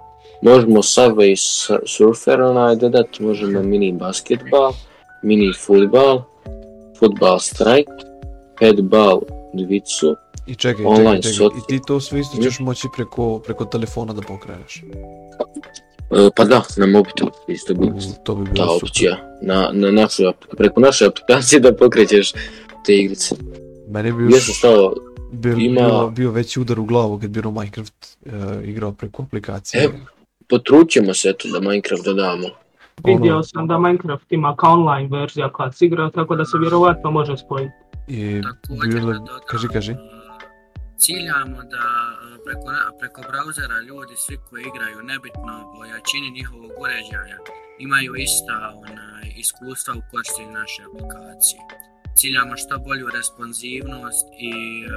[0.43, 4.73] Možemo Subway Su- Surfer onaj dodat, možemo mini basketbal,
[5.23, 6.23] mini futbal,
[6.99, 7.93] futbal strike,
[8.61, 9.21] headball
[9.55, 10.17] dvicu,
[10.47, 14.13] i čekaj, Online čekaj, čekaj, i ti to sve isto ćeš moći preko, preko telefona
[14.13, 14.83] da pokreneš.
[16.11, 17.87] E, pa da, na mobitel isto bi
[18.25, 18.89] To bi ta bilo super.
[18.89, 20.23] opcija, na, na našu,
[20.57, 22.33] preko naše aplikacije da pokrećeš
[22.87, 23.35] te igrice.
[23.89, 24.95] Meni bi Gdje sam još stao,
[25.37, 28.33] bio, ima- bio, bio veći udar u glavu kad bi ono Minecraft uh,
[28.65, 29.85] igrao preko aplikacije.
[29.85, 29.93] Evo.
[30.49, 32.49] potrućemo se eto da Minecraft dodamo.
[33.05, 36.59] Vidio Ono, sam da Minecraft ima kao online verzija kad se igra, tako da se
[36.59, 37.73] vjerovatno može spojiti.
[38.09, 38.43] i
[38.91, 39.93] bilo, da kaži, kaži.
[39.93, 39.97] e,
[40.99, 41.85] Ciljamo da
[42.35, 42.67] e, preko,
[43.01, 47.39] preko brauzera ljudi svi koji igraju nebitno o jačini njihovog uređaja
[47.79, 51.61] imaju ista onaj, iskustva u korištenju naše aplikacije.
[52.17, 54.53] Ciljamo što bolju responsivnost i
[54.83, 54.89] e,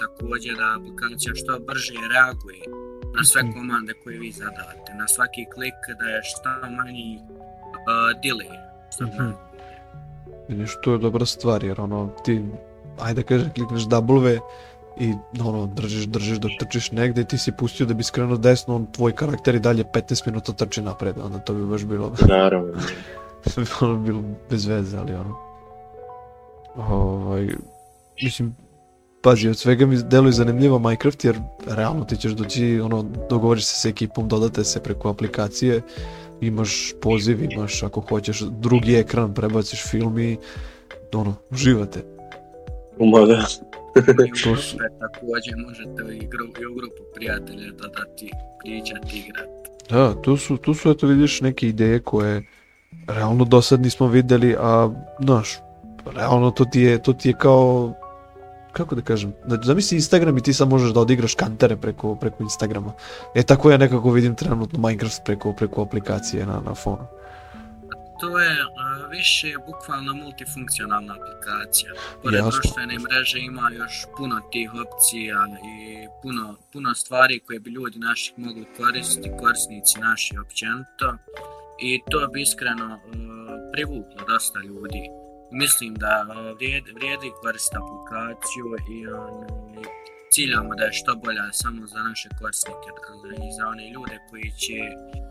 [0.00, 2.62] također da aplikacija što brže reaguje
[3.16, 3.52] na sve Mhm.
[3.52, 7.20] komande koje vi zadate, na svaki klik da je što manji e,
[8.24, 8.52] delay.
[9.02, 9.30] Mhm.
[10.48, 12.44] Vidiš, to je dobra stvar jer ono ti,
[13.00, 14.38] ajde kažem, klikneš W
[15.00, 18.74] i ono, držiš, držiš dok trčiš negdje i ti si pustio da bi skrenuo desno,
[18.76, 22.72] on, tvoj karakter i dalje 15 minuta trči napred, onda to bi baš bilo, Naravno.
[23.80, 25.47] ono bilo bez veze, ali ono.
[26.78, 27.48] Ovaj,
[28.22, 28.56] mislim,
[29.22, 33.80] pazi, od svega mi deluje zanimljivo Minecraft jer realno ti ćeš doći, ono, dogovoriš se
[33.80, 35.82] s ekipom, dodate se preko aplikacije,
[36.40, 40.36] imaš poziv, imaš ako hoćeš drugi ekran, prebaciš film i
[41.14, 42.04] ono, uživate.
[43.00, 43.44] Ma da.
[43.96, 44.02] I
[44.44, 48.30] To su- grupe također možete u, igru, i u grupu prijatelja dodati,
[48.64, 49.70] pričati, igrati.
[49.90, 52.42] Da, tu su, tu su eto vidiš neke ideje koje
[53.06, 55.58] realno do sad nismo vidjeli, a znaš,
[56.10, 57.92] realno to ti je, to ti je kao,
[58.72, 62.42] kako da kažem, znači, zamisli Instagram i ti sad možeš da odigraš kantere preko, preko
[62.42, 62.92] Instagrama.
[63.34, 67.06] E tako ja nekako vidim trenutno Minecraft preko, preko aplikacije na, na fonu.
[68.20, 71.92] To je uh, više bukvalno multifunkcionalna aplikacija.
[72.22, 72.50] Pored Jasno.
[72.50, 78.34] društvene mreže ima još puno tih opcija i puno, puno stvari koje bi ljudi naši
[78.36, 81.08] mogli koristiti, korisnici naši općenito.
[81.80, 83.00] I to bi iskreno uh,
[83.72, 85.10] privuklo dosta ljudi.
[85.50, 89.84] Mislim da uh, vrijedi, vrijedi koristiti aplikaciju i onaj,
[90.30, 92.88] ciljamo da je što bolja samo za naše korisnike
[93.48, 94.78] i za one ljude koji će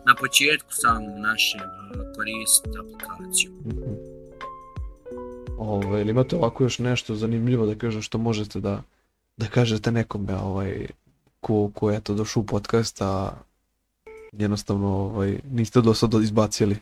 [0.05, 3.51] na početku samom našem uh, koristiti aplikaciju.
[3.65, 4.17] Mhm.
[5.59, 8.83] Ove, ili imate ovako još nešto zanimljivo da kažem što možete da,
[9.37, 10.87] da kažete nekome ovaj,
[11.39, 13.31] ko, ko je to došao u podcast, a
[14.31, 16.77] jednostavno ovaj, niste do sada izbacili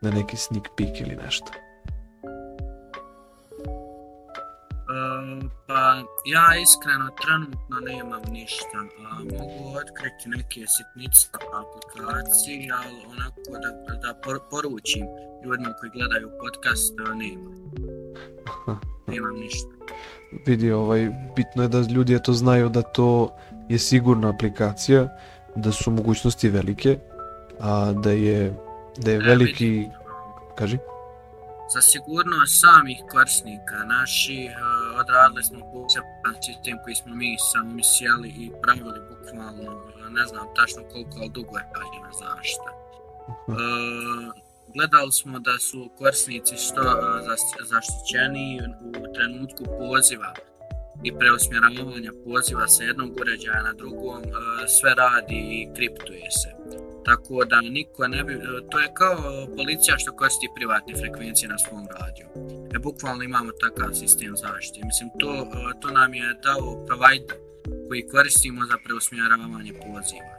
[0.00, 1.52] na neki sneak peek ili nešto.
[4.88, 8.78] Uh, pa ja iskreno trenutno nemam ništa,
[9.10, 15.06] a mogu otkriti neke sitnice na aplikaciji, ali onako da, da por- poručim
[15.44, 17.50] ljudima koji gledaju podcast uh, nema.
[19.06, 19.68] Nemam ništa.
[20.46, 23.36] vidi, ovaj, bitno je da ljudi to znaju da to
[23.68, 25.08] je sigurna aplikacija,
[25.56, 26.98] da su mogućnosti velike,
[27.60, 28.54] a da je,
[28.98, 29.88] da je veliki,
[30.58, 30.78] kaži,
[31.74, 34.62] Za sigurnost samih korisnika naših e,
[35.00, 40.46] odradili smo poseban sistem koji smo mi sami sjeli i pravili bukvalno, e, ne znam
[40.56, 42.70] tačno koliko, ali dugo je rađena zaštita.
[43.30, 43.52] Mhm.
[43.52, 43.64] E,
[44.74, 46.96] gledali smo da su korisnici što e,
[47.72, 48.60] zaštićeniji
[49.00, 50.34] u trenutku poziva
[51.04, 54.22] i preusmjeravanja poziva sa jednog uređaja na drugom,
[54.78, 56.50] sve radi i kriptuje se.
[57.08, 58.38] Tako da niko ne bi, e,
[58.70, 62.26] to je kao policija što koristi privatne frekvencije na svom radiju.
[62.74, 64.86] E, bukvalno imamo takav sistem zaštite.
[64.86, 67.36] Mislim, to, e, to nam je dao provider
[67.88, 70.34] koji koristimo za preusmjeravanje poziva.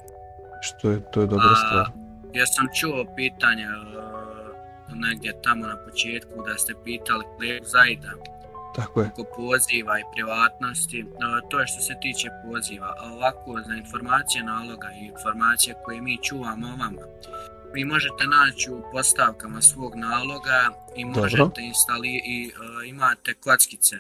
[0.62, 1.86] što je, to je dobra stvar.
[2.34, 3.76] Ja sam čuo pitanje e,
[5.06, 8.12] negdje tamo na početku da ste pitali kolegu Zajda
[8.80, 11.00] Tako je, oko poziva i privatnosti.
[11.00, 11.06] E,
[11.50, 12.96] To je što se tiče poziva.
[13.00, 17.02] A ovako za informacije naloga i informacije koje mi čuvamo vama.
[17.74, 20.60] Vi možete naći u postavkama svog naloga
[20.96, 21.22] i Dobro.
[21.22, 23.96] možete instali i e, imate kockice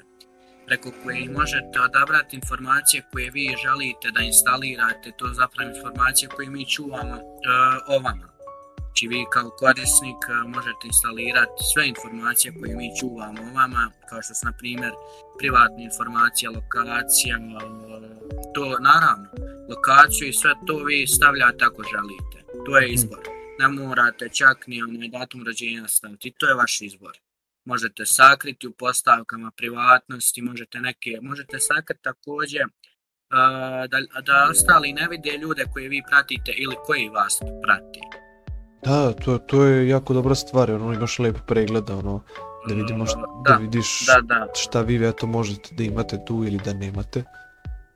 [0.69, 6.65] preko kojih možete odabrati informacije koje vi želite da instalirate, to zapravo informacije koje mi
[6.65, 7.21] čuvamo e,
[7.87, 8.28] o vama.
[8.99, 14.21] Znači vi kao korisnik e, možete instalirati sve informacije koje mi čuvamo o vama, kao
[14.21, 14.91] što su na primjer
[15.37, 17.35] privatne informacije, lokacija,
[18.53, 19.29] to naravno,
[19.69, 22.37] lokaciju i sve to vi stavljate ako želite.
[22.65, 23.23] To je izbor.
[23.59, 27.17] Ne morate čak ni onaj datum rođenja staviti, to je vaš izbor.
[27.65, 32.67] Možete sakriti u postavkama privatnosti, možete neke, možete sakriti također e,
[33.91, 38.28] da, da ostali ne vide ljude koje vi pratite ili koji vas prati.
[38.85, 42.21] Da, to, to je jako dobra stvar, ono imaš lep pregled, ono,
[42.67, 46.43] da vidimo šta, da, Da, vidiš Da, da, šta vi eto možete da imate tu
[46.43, 47.23] ili da nemate.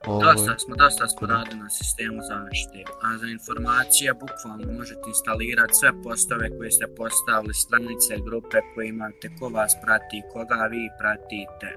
[0.05, 2.91] Ovaj, dosta smo, dosta smo radili na sistemu zaštite.
[3.05, 9.25] A za informacije bukvalno možete instalirati sve postove koje ste postavili, stranice, grupe koje imate,
[9.39, 11.69] ko vas prati, koga vi pratite.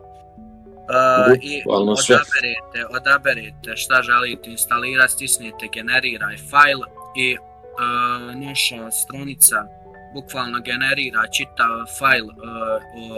[0.88, 6.86] Uh, I odaberete, odaberete šta želite instalirati, stisnete generiraj file
[7.16, 7.36] i
[8.34, 9.56] naša stranica
[10.14, 11.68] bukvalno generira čitav
[11.98, 12.40] file uh,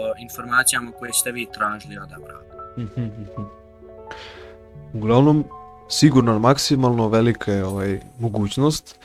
[0.01, 2.45] o informacijama koje ste vi tražili i odabrali.
[2.77, 3.43] Mhm.
[4.93, 5.45] Uglavnom,
[5.89, 8.99] sigurno maksimalno velika je ovaj, mogućnost,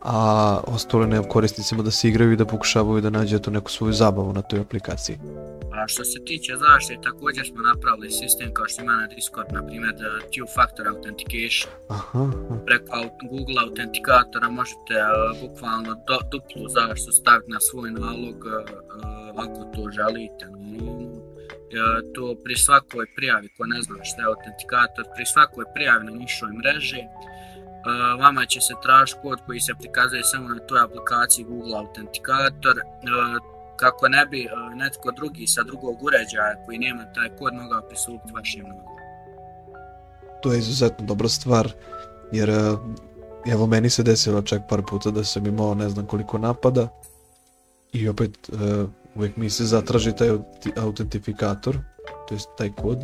[0.00, 3.92] a ostalo ne korisnicima da se igraju i da pokušavaju da nađe to neku svoju
[3.92, 5.18] zabavu na toj aplikaciji.
[5.72, 9.66] A što se tiče zaštite, također smo napravili sistem kao što ima na Discord, na
[9.66, 11.72] primjer uh, two-factor authentication.
[11.88, 12.56] Aha, aha.
[12.66, 12.96] Preko
[13.30, 15.10] Google autentikatora možete uh,
[15.42, 18.52] bukvalno do, duplu zaštitu staviti na svoj nalog uh,
[19.44, 20.44] ako to želite.
[20.48, 26.14] Uh, to pri svakoj prijavi, ko ne zna šta je autentikator, pri svakoj prijavi na
[26.22, 27.02] našoj mreži,
[28.18, 32.76] vama će se tražiti kod koji se prikazuje samo na toj aplikaciji Google autentikator,
[33.76, 38.62] kako ne bi netko drugi sa drugog uređaja koji nema taj kod mogao pristupiti vašem
[38.62, 38.96] nalogu.
[40.42, 41.72] To je izuzetno dobra stvar,
[42.32, 42.50] jer
[43.46, 46.88] evo meni se desilo čak par puta da sam imao ne znam koliko napada
[47.92, 48.50] i opet
[49.14, 50.28] uvijek mi se zatraži taj
[50.76, 51.78] autentifikator,
[52.28, 52.98] to jest taj kod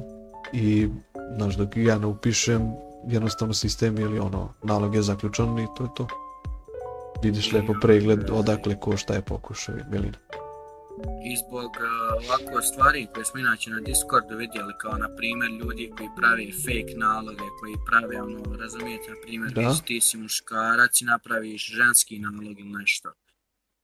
[0.52, 0.88] i
[1.36, 2.72] znaš dok ja ne upišem
[3.06, 6.06] jednostavno sistem ili ono nalog je zaključan i to je to.
[7.22, 10.18] Vidiš lepo pregled odakle ko šta je pokušao i milina.
[11.24, 15.92] I zbog uh, ovako stvari koje smo inače na Discordu vidjeli kao na primjer ljudi
[15.96, 19.74] koji prave fake naloge, koji prave ono, razumijete, na primjer Da.
[19.86, 23.12] ti si muškarac i napraviš ženski nalog ili nešto.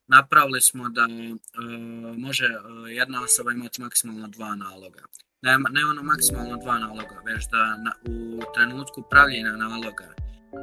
[0.07, 5.03] Napravili smo da uh, može uh, jedna osoba imati maksimalno dva naloga.
[5.47, 7.93] Ne, ne ono maksimalno dva naloga, već da na,
[8.39, 10.09] u trenutku pravljenja naloga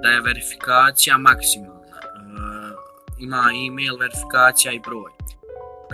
[0.03, 1.99] da je verifikacija maksimalna.
[2.03, 5.11] Uh, ima e-mail verifikacija i broj.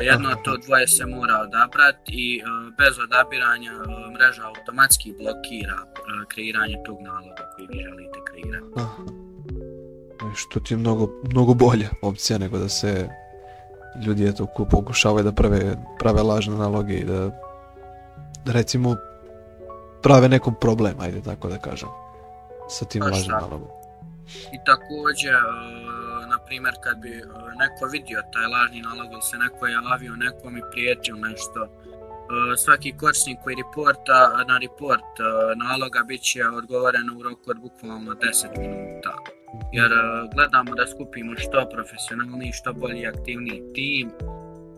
[0.09, 5.79] Jedno od to dvoje se mora odabrati i uh, bez odabiranja uh, mreža automatski blokira
[6.27, 8.73] kreiranje tog naloga koji vi želite kreirati.
[8.75, 9.03] Aha.
[10.25, 13.09] E, Što ti je mnogo, mnogo bolja opcija nego da se
[14.05, 17.44] ljudi eto pokušavaju da prave, prave lažne naloge i da
[18.53, 18.95] recimo
[20.03, 21.89] prave nekom problem, ajde tako da kažem,
[22.69, 23.67] sa tim lažnim nalogom.
[24.55, 27.25] I također, uh, na primjer, kad bi uh,
[27.61, 31.69] neko vidio taj lažni nalog ili se neko javio nekom i prijetio nešto, uh,
[32.63, 34.19] svaki korisnik koji reporta
[34.49, 35.11] na report
[35.63, 39.13] naloga bit će odgovoreno u roku od bukvalno 10 minuta.
[39.77, 39.91] Jer
[40.35, 44.11] gledamo da skupimo što profesionalniji, što bolji i aktivniji tim.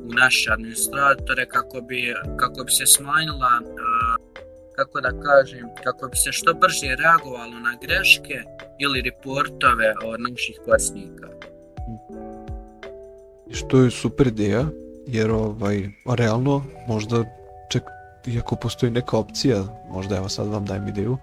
[0.09, 3.51] U naše administratore kako bi, kako bi se smanjila,
[4.75, 8.43] kako da kažem, kako bi se što brže reagovalo na greške
[8.79, 11.27] ili reportove od naših korisnika.
[13.51, 14.65] Što je super ideja,
[15.07, 17.23] jer ovaj, realno možda
[17.69, 17.83] ček,
[18.27, 21.17] iako postoji neka opcija, možda evo sad vam dajem ideju,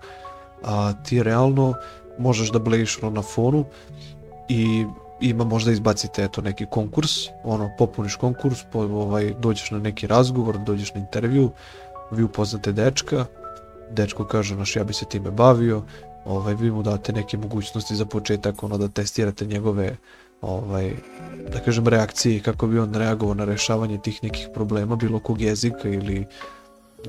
[0.62, 1.74] a ti realno
[2.18, 3.64] možeš da blejiš ono na fonu
[4.49, 4.85] i
[5.21, 7.11] ima možda izbacite eto neki konkurs,
[7.45, 11.51] ono popuniš konkurs, po, ovaj dođeš na neki razgovor, dođeš na intervju,
[12.11, 13.27] vi upoznate dečka,
[13.91, 15.83] dečko kaže naš ja bi se time bavio,
[16.25, 19.97] ovaj vi mu date neke mogućnosti za početak ono da testirate njegove
[20.41, 20.93] ovaj
[21.53, 25.89] da kažem reakcije kako bi on reagovao na rešavanje tih nekih problema bilo kog jezika
[25.89, 26.27] ili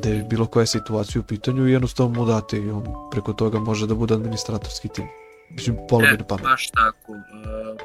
[0.04, 3.60] da je bilo koja situacija u pitanju i jednostavno mu date i on preko toga
[3.60, 5.25] može da bude administratorski tim.
[5.50, 6.44] Mislim, pola E, pamet.
[6.44, 7.14] baš tako.
[7.14, 7.20] E,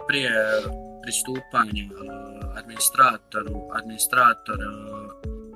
[0.08, 0.32] Prije
[1.02, 1.88] pristupanja e,
[2.58, 4.58] administratoru, administrator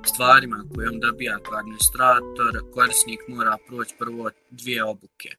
[0.05, 5.29] stvarima koje on dobija kao administrator, korisnik mora proći prvo dvije obuke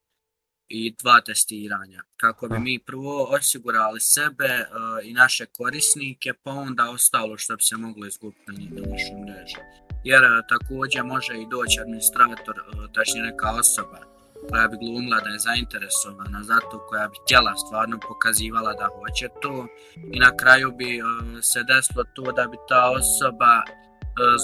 [0.69, 4.67] i dva testiranja kako bi mi prvo osigurali sebe e,
[5.05, 9.57] i naše korisnike pa onda ostalo što bi se moglo izgubiti na na našoj mreži.
[10.05, 12.55] Jer također može i doći administrator,
[12.95, 14.16] tačnije neka osoba
[14.49, 19.29] koja bi glumila da je zainteresovana za to, koja bi htjela stvarno pokazivala da hoće
[19.43, 19.67] to
[20.15, 21.03] i na kraju bi e,
[21.43, 23.69] se desilo to da bi ta osoba e,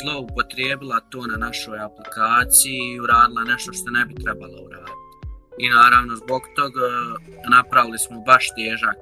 [0.00, 5.02] zloupotrijebila to na našoj aplikaciji i uradila nešto što ne bi trebala uraditi.
[5.58, 6.94] I naravno zbog toga e,
[7.56, 9.00] napravili smo baš težak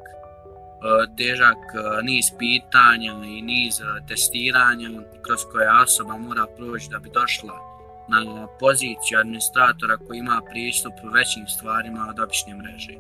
[1.18, 1.60] težak
[2.02, 3.74] niz pitanja i niz
[4.08, 4.88] testiranja
[5.24, 7.69] kroz koje osoba mora proći da bi došla
[8.10, 12.94] na poziciju administratora koji ima pristup većim stvarima od obične mreže.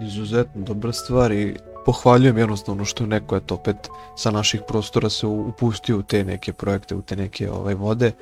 [0.00, 1.56] Izuzetno dobra stvar i
[1.86, 3.76] pohvaljujem jednostavno što je neko eto opet
[4.16, 8.12] sa naših prostora se u- upustio u te neke projekte, u te neke ovaj vode,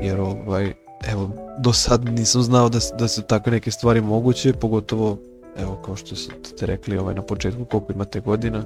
[0.00, 0.72] jer ovaj
[1.12, 5.18] evo do sad nisam znao da, da su takve neke stvari moguće, pogotovo
[5.56, 8.64] evo kao što ste rekli ovaj na početku koliko imate godina,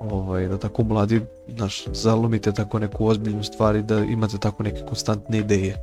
[0.00, 4.80] ovaj da tako mladi naš zalomite tako neku ozbiljnu stvar i da imate tako neke
[4.80, 5.76] konstantne ideje.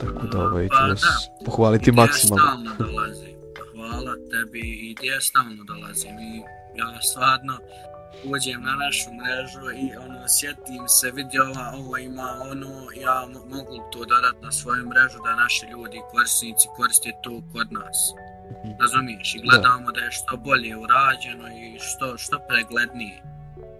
[0.00, 1.44] Tako da ovaj ću Pa vas da.
[1.46, 2.44] pohvaliti Ideja maksimalno.
[2.44, 3.28] stalno dolazi.
[3.72, 6.06] Hvala tebi, ideja stalno dolazi.
[6.08, 6.38] Mi,
[6.74, 7.58] ja stvarno
[8.26, 13.46] uđem na našu mrežu i ono, sjetim se, vidi ova, ovo ima ono, ja mo-
[13.48, 17.98] mogu to dodat na svoju mrežu da naši ljudi, korisnici koriste to kod nas.
[18.80, 19.34] Razumiješ?
[19.34, 23.22] I gledamo da je što bolje urađeno i što, što preglednije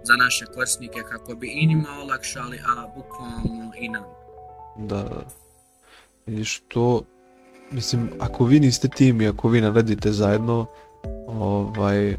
[0.02, 4.04] za naše korisnike kako bi i njima olakšali, a bukvalno i nam.
[4.76, 5.22] Da, da.
[6.26, 7.02] I što,
[7.70, 10.66] mislim, ako vi niste tim i ako vi ne radite zajedno,
[11.26, 12.16] ovaj,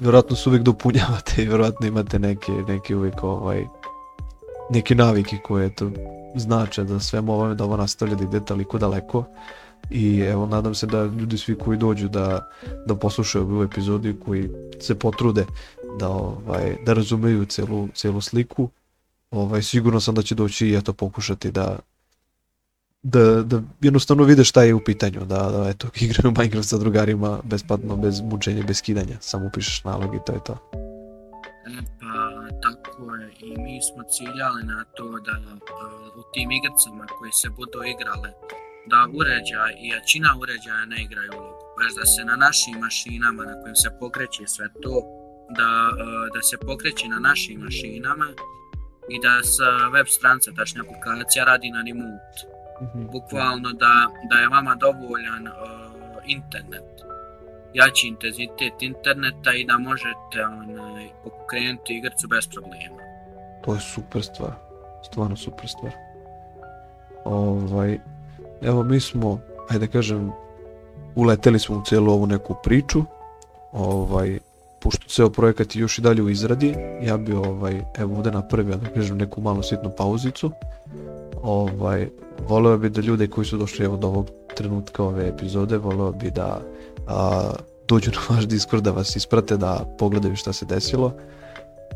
[0.00, 3.64] vjerojatno se uvijek dopunjavate i vjerojatno imate neke, neke uvijek, ovaj,
[4.70, 5.90] neke navike koje, eto,
[6.36, 9.24] znače da svemu ovome da ovo nastavlja da ide toliko daleko.
[9.94, 12.50] I evo, nadam se da ljudi svi koji dođu da,
[12.86, 15.44] da poslušaju ovu epizodu i koji se potrude
[15.98, 18.68] da, ovaj, da razumeju celu, celu sliku,
[19.30, 21.78] ovaj, sigurno sam da će doći i eto pokušati da
[23.02, 27.38] da, da jednostavno vide šta je u pitanju, da, da eto, igraju Minecraft sa drugarima
[27.44, 30.52] besplatno, bez mučenja, bez skidanja, samo upišeš nalog i to je to.
[31.66, 32.14] E, Pa
[32.62, 35.54] tako je i mi smo ciljali na to da e,
[36.18, 38.30] u tim igricama koje se budu igrale
[38.90, 43.54] da uređaj i jačina uređaja ne igraju ulogu, već da se na našim mašinama na
[43.60, 44.94] kojim se pokreće sve to,
[45.58, 48.28] da, e, da se pokreće na našim mašinama
[49.14, 52.38] i da sa web stranca, tačnije aplikacija, radi na remote.
[53.12, 53.94] Bukvalno da,
[54.30, 55.52] da je vama dovoljan e,
[56.26, 56.92] internet
[57.74, 63.02] jači intenzitet interneta i da možete onaj, pokrenuti igricu bez problema.
[63.64, 64.52] To je super stvar,
[65.02, 65.92] stvarno super stvar.
[67.24, 67.98] Ovaj,
[68.62, 69.38] evo mi smo,
[69.68, 70.32] ajde da kažem,
[71.14, 73.02] uleteli smo u cijelu ovu neku priču,
[73.72, 74.38] ovaj,
[74.80, 78.76] pošto ceo projekat je još i dalje u izradi, ja bi ovaj, evo ovde napravio,
[78.76, 80.50] da kažem, neku malu sitnu pauzicu.
[81.42, 82.08] Ovaj,
[82.48, 86.30] voleo bi da ljude koji su došli evo do ovog trenutka ove epizode, voleo bi
[86.30, 86.60] da
[87.06, 87.50] a,
[87.88, 91.12] dođu na vaš Discord, da vas isprate, da pogledaju šta se desilo.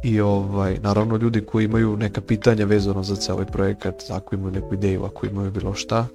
[0.02, 4.52] I ovaj, naravno ljudi koji imaju neka pitanja vezano za ceo ovaj projekat, ako imaju
[4.52, 6.06] neku ideju, ako imaju bilo šta,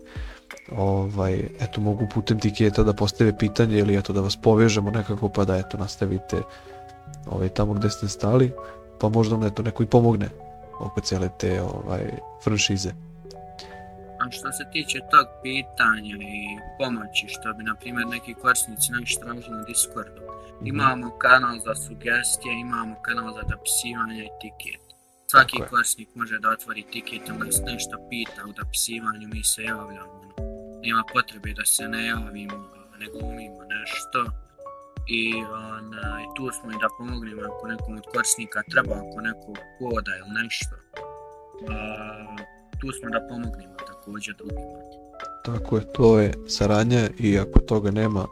[0.77, 5.45] ovaj, eto mogu putem tiketa da postave pitanje ili eto da vas povežemo nekako pa
[5.45, 6.41] da eto nastavite
[7.25, 8.51] ovaj, tamo gde ste stali,
[8.99, 10.29] pa možda vam eto neko i pomogne
[10.79, 12.11] oko cijele te ovaj,
[12.43, 12.89] franšize.
[14.19, 19.19] A što se tiče tog pitanja i pomoći, što bi, na primjer, neki korisnici naši
[19.19, 20.21] tražili na Discordu,
[20.63, 24.81] imamo kanal za sugestije, imamo kanal za dopisivanje i tiket.
[25.27, 30.50] Svaki korisnik može da otvori tiket, da nas nešto pita u dopisivanju, mi se javljamo.
[30.83, 32.57] Nema potrebe da se ne javimo,
[32.99, 34.19] ne glumimo nešto.
[35.07, 40.11] I onaj, tu smo i da pomognemo ako nekom od korisnika treba, ako nekog koda
[40.19, 40.75] ili nešto.
[41.69, 42.35] A,
[42.79, 44.79] tu smo da pomognemo također drugima.
[45.45, 48.27] Tako je, to je saradnja i ako toga nema,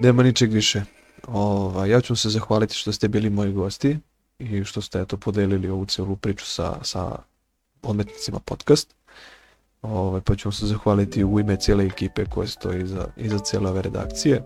[0.00, 0.82] nema ničeg više.
[1.28, 3.98] Ova, ja ću vam se zahvaliti što ste bili moji gosti
[4.38, 7.18] i što ste eto podelili ovu cijelu priču sa, sa
[7.82, 8.94] odmetnicima podcast.
[9.82, 13.70] Ovaj, pa ću vam se zahvaliti u ime cijele ekipe koja stoji iza, iza cijele
[13.70, 14.42] ove redakcije.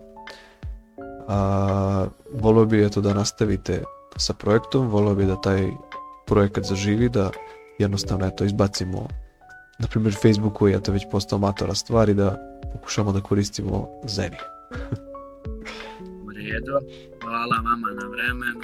[1.27, 3.83] A, volio bi eto da nastavite
[4.17, 5.69] sa projektom, volio bi da taj
[6.27, 7.29] projekat zaživi, da
[7.79, 9.07] jednostavno eto izbacimo
[9.79, 14.37] na primjer Facebook koji je to već postao matora stvari da pokušamo da koristimo Zeni.
[16.25, 16.79] U redu,
[17.23, 18.59] hvala vama na vremenu.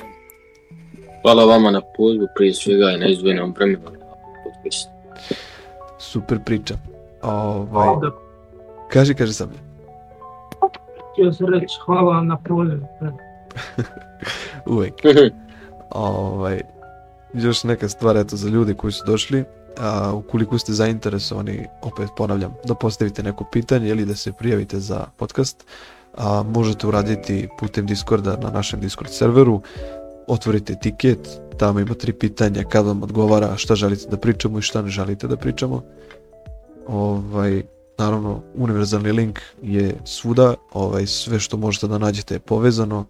[1.21, 3.91] Hvala vama na pozivu, prije svega i na izdvojenom vremenu.
[6.01, 6.75] Super priča.
[7.21, 8.11] Ovaj, Da,
[8.91, 9.49] kaži, kaži sam.
[11.11, 12.87] htio sam reći hvala na pozivu.
[14.75, 14.93] Uvijek.
[15.89, 16.61] Ovaj,
[17.33, 19.43] još neka stvar eto za ljudi koji su došli.
[19.79, 25.05] A, ukoliko ste zainteresovani, opet ponavljam, da postavite neko pitanje ili da se prijavite za
[25.17, 25.65] podcast,
[26.17, 29.61] a, možete uraditi putem Discorda na našem Discord serveru.
[30.27, 34.81] Otvorite tiket, tamo ima tri pitanja kad vam odgovara šta želite da pričamo i šta
[34.81, 35.83] ne želite da pričamo.
[36.87, 37.63] Ovaj,
[37.97, 43.05] naravno, univerzalni link je svuda, ovaj, sve što možete da nađete je povezano.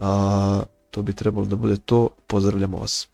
[0.00, 2.08] A, to bi trebalo da bude to.
[2.26, 3.08] Pozdravljamo vas.